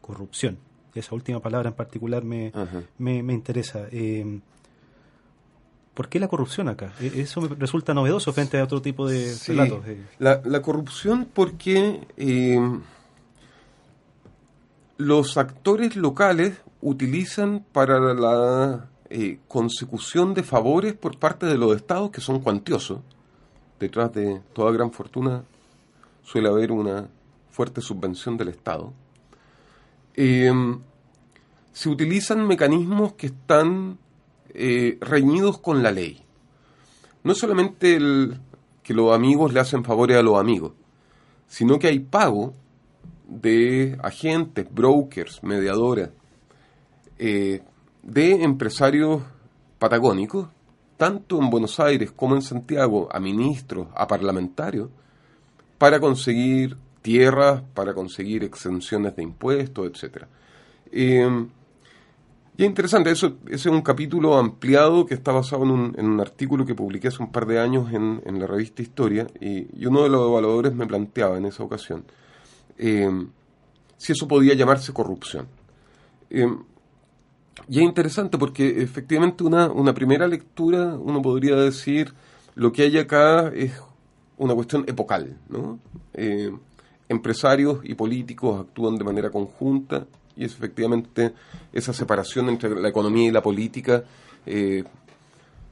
[0.00, 0.58] corrupción.
[0.94, 2.52] Esa última palabra en particular me,
[2.96, 3.86] me, me interesa.
[3.92, 4.40] Eh,
[5.98, 6.92] ¿Por qué la corrupción acá?
[7.00, 9.86] E, eso me resulta novedoso frente a otro tipo de relatos.
[9.86, 10.00] Eh.
[10.18, 12.78] La, corrupción porque eh,
[14.96, 22.10] los actores locales utilizan para la eh, consecución de favores por parte de los estados
[22.10, 23.00] que son cuantiosos.
[23.78, 25.44] Detrás de toda gran fortuna
[26.22, 27.08] suele haber una
[27.50, 28.92] fuerte subvención del Estado.
[30.14, 33.98] se utilizan mecanismos que están
[34.50, 36.22] eh, reñidos con la ley.
[37.22, 38.40] No solamente el,
[38.82, 40.72] que los amigos le hacen favores a los amigos,
[41.46, 42.54] sino que hay pago
[43.28, 46.10] de agentes, brokers, mediadoras,
[47.18, 47.62] eh,
[48.08, 49.22] de empresarios
[49.78, 50.48] patagónicos,
[50.96, 54.88] tanto en Buenos Aires como en Santiago, a ministros, a parlamentarios,
[55.76, 60.24] para conseguir tierras, para conseguir exenciones de impuestos, etc.
[60.90, 66.64] Y es interesante, eso, ese es un capítulo ampliado que está basado en un, artículo
[66.64, 70.28] que publiqué hace un par de años en, la revista Historia, y, uno de los
[70.28, 72.04] evaluadores me planteaba en esa ocasión
[72.78, 73.10] eh,
[73.98, 75.46] si eso podía llamarse corrupción.
[76.30, 76.46] Eh,
[77.68, 82.14] y es interesante porque efectivamente una, una primera lectura, uno podría decir,
[82.54, 83.72] lo que hay acá es
[84.36, 85.78] una cuestión epocal, ¿no?
[86.14, 86.52] Eh,
[87.08, 90.06] empresarios y políticos actúan de manera conjunta
[90.36, 91.32] y es efectivamente
[91.72, 94.04] esa separación entre la economía y la política,
[94.46, 94.84] eh,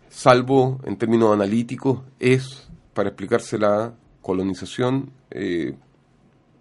[0.08, 5.76] salvo en términos analíticos, es, para explicarse la colonización, eh,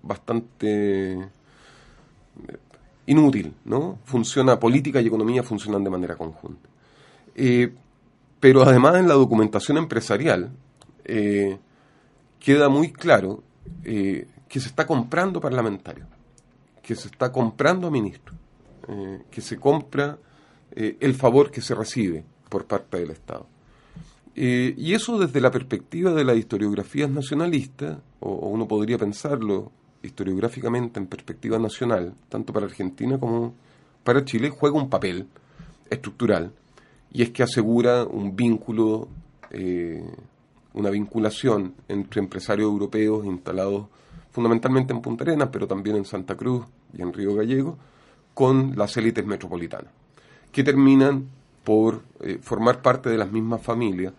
[0.04, 1.30] bastante
[3.08, 4.00] inútil, ¿no?
[4.06, 6.70] Funciona, política y economía funcionan de manera conjunta.
[8.40, 10.52] pero además en la documentación empresarial
[12.40, 13.44] queda muy claro
[13.84, 16.08] que se está comprando parlamentarios,
[16.82, 17.92] que se está comprando
[18.88, 20.18] eh, que se compra
[20.72, 23.48] eh, el favor que se recibe por parte del Estado.
[24.36, 29.72] Eh, y eso desde la perspectiva de las historiografías nacionalistas, o, uno podría pensarlo
[30.06, 33.54] historiográficamente en perspectiva nacional, tanto para Argentina como
[34.04, 35.28] para Chile, juega un papel
[35.90, 36.52] estructural,
[37.12, 39.08] y es que asegura un vínculo,
[40.74, 43.88] una vinculación entre empresarios europeos instalados
[44.36, 47.78] fundamentalmente en Punta Arenas, pero también en Santa Cruz y en Río Gallego,
[48.34, 49.92] con las élites metropolitanas,
[50.52, 51.30] que terminan
[51.64, 54.14] por eh, formar parte de las mismas familias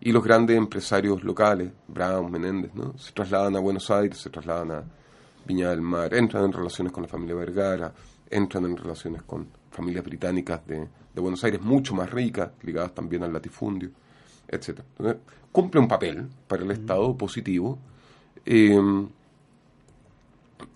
[0.00, 2.96] y los grandes empresarios locales, Brown, Menéndez, ¿no?
[2.96, 4.84] se trasladan a Buenos Aires, se trasladan a
[5.44, 7.92] Viña del Mar, entran en relaciones con la familia Vergara,
[8.30, 13.32] entran en relaciones con familias británicas de, Buenos Aires mucho más ricas, ligadas también al
[13.32, 13.90] latifundio,
[14.48, 14.80] etc.
[15.52, 17.78] cumple un papel para el Estado positivo.
[18.46, 18.80] Eh,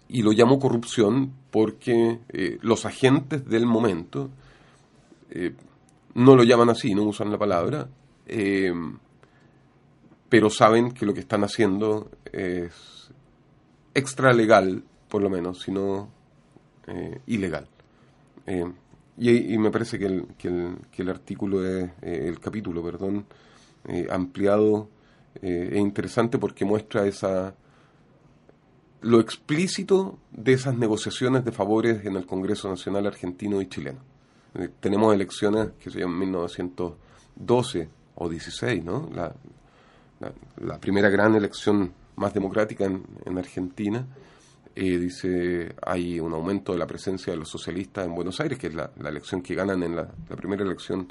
[0.08, 4.28] y lo llamo corrupción porque eh, los agentes del momento
[5.30, 5.54] eh,
[6.14, 7.88] no lo llaman así, no usan la palabra,
[10.28, 12.93] pero saben que lo que están haciendo es
[13.94, 16.08] extra legal, por lo menos, sino
[17.26, 17.66] ilegal.
[19.16, 23.24] Y, y, me parece que el, que el, que el artículo, es, el capítulo, perdón,
[24.10, 24.88] ampliado
[25.40, 27.54] es interesante porque muestra esa
[29.04, 34.00] lo explícito de esas negociaciones de favores en el Congreso Nacional Argentino y Chileno.
[34.54, 39.10] Eh, tenemos elecciones que se llaman 1912 o 16, ¿no?
[39.14, 39.34] La,
[40.64, 44.06] la, primera gran elección más democrática en, en Argentina.
[44.76, 48.66] Eh, dice, hay un aumento de la presencia de los socialistas en Buenos Aires, que
[48.66, 51.06] es la, elección que ganan en la, primera elección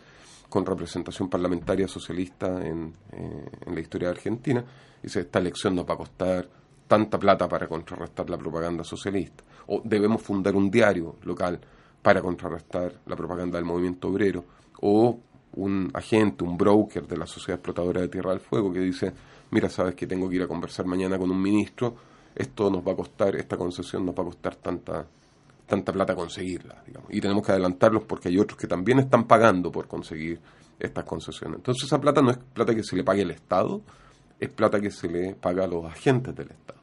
[0.49, 4.65] con representación parlamentaria socialista eh, en la historia de Argentina.
[5.01, 6.49] Dice, esta elección nos va a costar
[6.87, 9.43] tanta plata para contrarrestar la propaganda socialista.
[9.67, 11.59] O debemos fundar un diario local
[12.01, 14.43] para contrarrestar la propaganda del movimiento obrero.
[14.81, 15.19] O
[15.55, 19.13] un agente, un broker de la Sociedad Explotadora de Tierra del Fuego que dice,
[19.53, 21.95] mira, sabes que tengo que ir a conversar mañana con un ministro,
[22.35, 25.05] esto nos va a costar, esta concesión nos va a costar tanta,
[25.67, 27.13] tanta plata conseguirla, digamos.
[27.13, 30.39] Y tenemos que adelantarlos porque hay otros que también están pagando por conseguir
[30.79, 31.57] estas concesiones.
[31.57, 33.81] Entonces esa plata no es plata que se le pague el Estado,
[34.39, 36.79] es plata que se le paga a los agentes del Estado.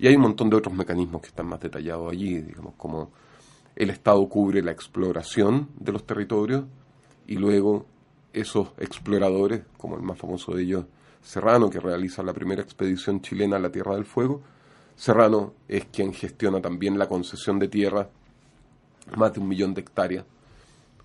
[0.00, 3.10] Y hay un montón de otros mecanismos que están más detallados allí, digamos, como
[3.76, 6.64] el Estado cubre la exploración de los territorios
[7.28, 7.86] y luego
[8.32, 10.84] esos exploradores, como el más famoso de ellos,
[11.22, 14.42] Serrano, que realiza la primera expedición chilena a la Tierra del Fuego.
[14.96, 18.08] Serrano es quien gestiona también la concesión de tierra,
[19.16, 20.24] más de un millón de hectáreas,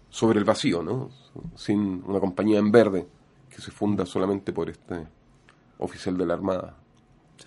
[0.09, 1.09] sobre el vacío, ¿no?
[1.55, 3.07] Sin una compañía en verde
[3.49, 5.07] que se funda solamente por este
[5.77, 6.77] oficial de la Armada,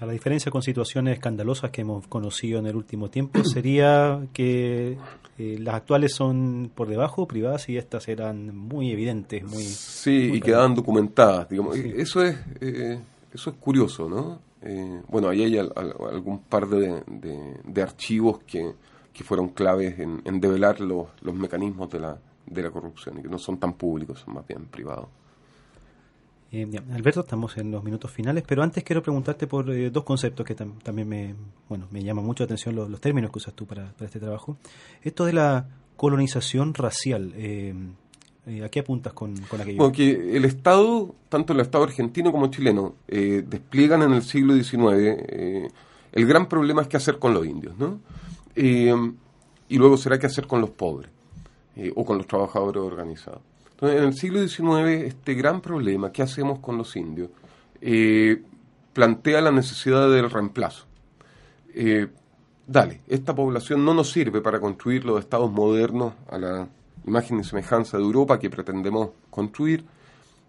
[0.01, 4.99] la diferencia con situaciones escandalosas que hemos conocido en el último tiempo sería que
[5.39, 10.41] eh, las actuales son por debajo privadas y estas eran muy evidentes, muy sí y
[10.41, 11.77] quedaban documentadas, digamos.
[11.77, 12.99] Eso es eh,
[13.33, 14.41] eso es curioso, ¿no?
[14.63, 18.73] Eh, bueno, ahí hay algún par de, de, archivos que,
[19.13, 23.23] que, fueron claves en, en develar los, los mecanismos de la, de la corrupción y
[23.23, 25.09] que no son tan públicos, son más bien privados.
[26.57, 30.47] Eh, Alberto, estamos en los minutos finales, pero antes quiero preguntarte por eh, dos conceptos
[30.47, 31.35] que también me,
[31.69, 34.57] bueno, me llaman mucho la atención los, términos que usas tú para, este trabajo.
[35.03, 37.75] Esto de la colonización racial, eh,
[38.65, 39.77] ¿a qué apuntas con, con aquello?
[39.77, 45.71] Bueno, que el Estado, tanto el Estado argentino como chileno, despliegan en el siglo XIX
[46.13, 48.01] el gran problema es qué hacer con los indios, ¿no?
[48.55, 51.11] y luego será qué hacer con los pobres
[51.95, 53.43] o con los trabajadores organizados.
[53.77, 57.29] Entonces, en el siglo XIX, este gran problema, ¿qué hacemos con los indios?
[57.83, 58.43] Eh,
[58.95, 60.87] plantea la necesidad del reemplazo.
[61.75, 62.07] Eh,
[62.67, 66.69] dale, esta población no nos sirve para construir los estados modernos a la
[67.07, 69.85] imagen y semejanza de Europa que pretendemos construir.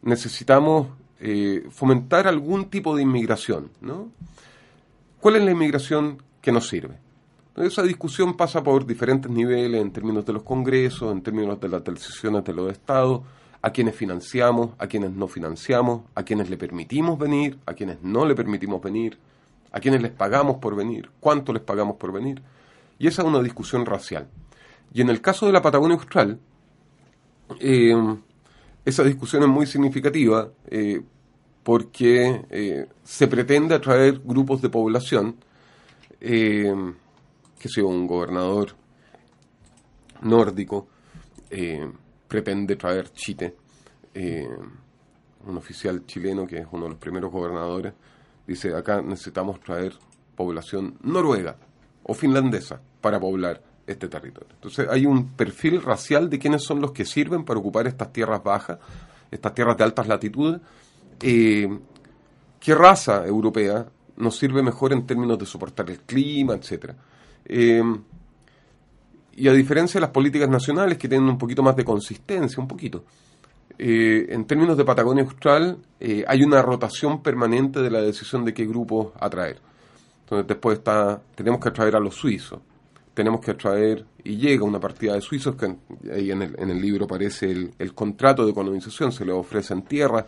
[0.03, 0.87] Necesitamos
[1.19, 3.71] eh, fomentar algún tipo de inmigración.
[3.81, 4.07] ¿no?
[5.19, 6.95] ¿Cuál es la inmigración que nos sirve?
[7.57, 11.83] Esa discusión pasa por diferentes niveles en términos de los congresos, en términos de las
[11.83, 13.21] decisiones de los estados,
[13.63, 18.27] a quienes financiamos, a quienes no financiamos, a quienes le permitimos venir, a quienes no
[18.27, 19.17] le permitimos venir,
[19.71, 22.43] a quienes les pagamos por venir, cuánto les pagamos por venir.
[22.99, 24.27] Y esa es una discusión racial.
[24.93, 26.37] Y en el caso de la Patagonia Austral,
[27.59, 27.95] eh,
[28.85, 31.01] esa discusión es muy significativa eh,
[31.63, 35.37] porque eh, se pretende atraer grupos de población,
[37.59, 38.75] que sea un gobernador
[40.21, 40.87] nórdico,
[42.27, 43.55] pretende traer Chite,
[45.45, 47.93] un oficial chileno que es uno de los primeros gobernadores,
[48.45, 49.93] dice, acá necesitamos traer
[50.35, 51.55] población noruega
[52.03, 54.53] o finlandesa para poblar este territorio.
[54.53, 58.43] Entonces hay un perfil racial de quiénes son los que sirven para ocupar estas tierras
[58.43, 58.79] bajas,
[59.31, 60.61] estas tierras de altas latitudes.
[61.21, 61.67] Eh,
[62.59, 63.85] ¿Qué raza europea
[64.17, 66.95] nos sirve mejor en términos de soportar el clima, etcétera?
[67.47, 67.81] Eh,
[69.35, 72.67] y a diferencia de las políticas nacionales que tienen un poquito más de consistencia, un
[72.67, 73.03] poquito,
[73.77, 75.77] eh, en términos de Patagonia Austral
[76.27, 79.59] hay una rotación permanente de la decisión de qué grupo atraer.
[80.27, 82.59] Entonces después está, tenemos que atraer a los suizos,
[83.13, 85.73] tenemos que atraer, y llega una partida de suizos, que
[86.13, 89.83] ahí en el, en el libro aparece el, contrato de colonización, se le ofrece en
[89.83, 90.25] tierra,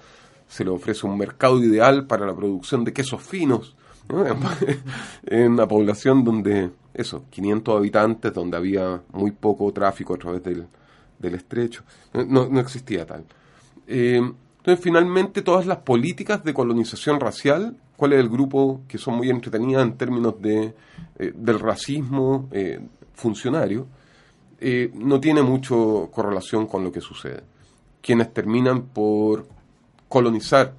[0.48, 3.76] se le ofrece un mercado ideal para la producción de quesos finos,
[5.28, 10.68] en una población donde, eso, 500 habitantes, donde había muy poco tráfico a través del,
[11.20, 11.84] del estrecho,
[12.14, 13.26] no, no existía tal.
[13.88, 19.18] Eh, entonces, finalmente, todas las políticas de colonización racial cuál es el grupo que son
[19.18, 20.74] muy entretenidas en términos de,
[21.18, 22.80] eh, del racismo eh,
[23.14, 23.88] funcionario,
[24.94, 27.44] no tiene mucho correlación con lo que sucede.
[28.02, 29.48] Quienes terminan por
[30.10, 30.74] colonizar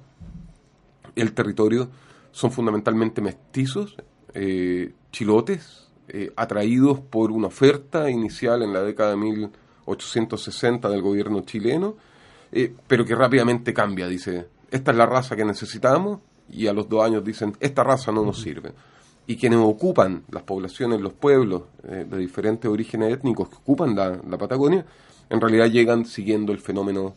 [1.15, 1.89] el territorio
[2.31, 3.97] son fundamentalmente mestizos,
[5.11, 5.80] chilotes,
[6.35, 11.95] atraídos por una oferta inicial en la década de 1860 del gobierno chileno,
[12.87, 16.19] pero que rápidamente cambia, dice, esta es la raza que necesitamos,
[16.51, 18.73] y a los dos años dicen, esta raza no nos sirve.
[19.27, 24.37] Y quienes ocupan las poblaciones, los pueblos eh, de diferentes orígenes étnicos que ocupan la,
[24.37, 24.85] Patagonia,
[25.29, 27.13] en realidad llegan siguiendo el fenómeno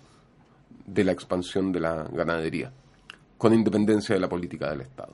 [0.87, 2.73] de la expansión de la ganadería,
[3.39, 5.13] con independencia de la política del Estado.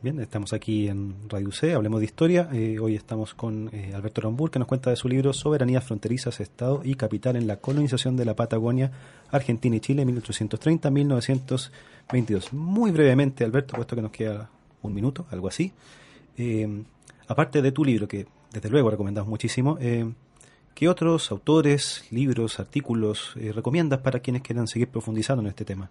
[0.00, 2.48] Bien, estamos aquí en Radio C, hablemos de historia.
[2.52, 6.38] Eh, hoy estamos con eh, Alberto Rambur, que nos cuenta de su libro Soberanía Fronterizas,
[6.38, 8.92] Estado y Capital en la colonización de la Patagonia,
[9.32, 11.70] Argentina y Chile, 1830-1900.
[12.12, 12.52] 22.
[12.52, 14.48] Muy brevemente, Alberto, puesto que nos queda
[14.82, 15.72] un minuto, algo así.
[16.36, 16.84] Eh,
[17.26, 20.08] aparte de tu libro, que desde luego recomendamos muchísimo, eh,
[20.74, 25.90] ¿qué otros autores, libros, artículos recomiendas para quienes quieran seguir profundizando en este tema?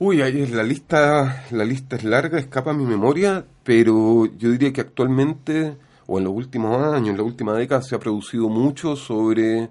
[0.00, 4.80] Uy, ahí la lista, la lista es larga, escapa mi memoria, pero yo diría que
[4.80, 5.76] actualmente,
[6.06, 9.70] o en los últimos años, en la última década, se ha producido mucho sobre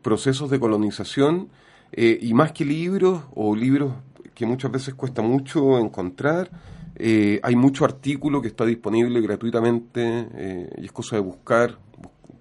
[0.00, 1.48] procesos de colonización,
[1.94, 3.92] y más que libros, o libros
[4.34, 6.50] que muchas veces cuesta mucho encontrar.
[6.96, 11.78] Eh, hay mucho artículo que está disponible gratuitamente eh, y es cosa de buscar,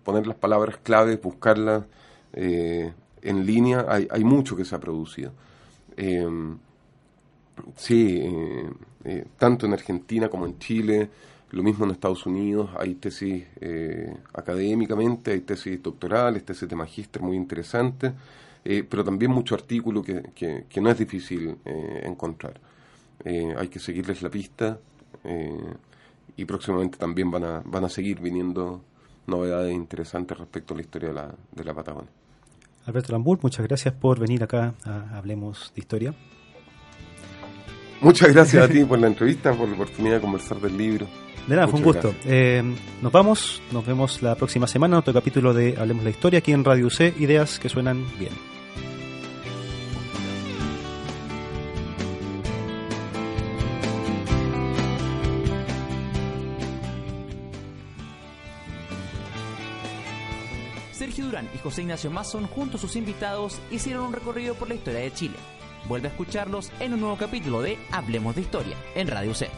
[0.03, 1.85] poner las palabras claves, buscarlas
[2.33, 3.85] eh, en línea.
[3.87, 5.31] Hay, hay, mucho que se ha producido.
[7.75, 8.23] Sí,
[9.37, 11.09] tanto en Argentina como en Chile,
[11.51, 13.45] lo mismo en Estados Unidos, hay tesis
[14.33, 18.13] académicamente, hay tesis doctorales, tesis de magíster muy interesantes.
[18.63, 22.59] Eh, pero también mucho artículo que, que, no es difícil eh, encontrar.
[23.23, 24.79] Eh, hay que seguirles la pista
[26.35, 28.81] y próximamente también van a, van a seguir viniendo
[29.27, 32.09] novedades interesantes respecto a la historia de la, de la Patagonia.
[32.85, 36.15] Alberto Lambur, muchas gracias por venir acá a Hablemos de Historia.
[38.01, 41.07] Muchas gracias a ti por la entrevista, por la oportunidad de conversar del libro.
[41.47, 42.13] De nada, fue un gusto.
[43.01, 46.39] nos vamos, nos vemos la próxima semana en otro capítulo de Hablemos de la Historia
[46.39, 48.31] aquí en Radio C, ideas que suenan bien.
[61.53, 65.13] y José Ignacio Mason, junto a sus invitados, hicieron un recorrido por la historia de
[65.13, 65.35] Chile.
[65.87, 69.49] Vuelve a escucharlos en un nuevo capítulo de Hablemos de Historia en Radio C.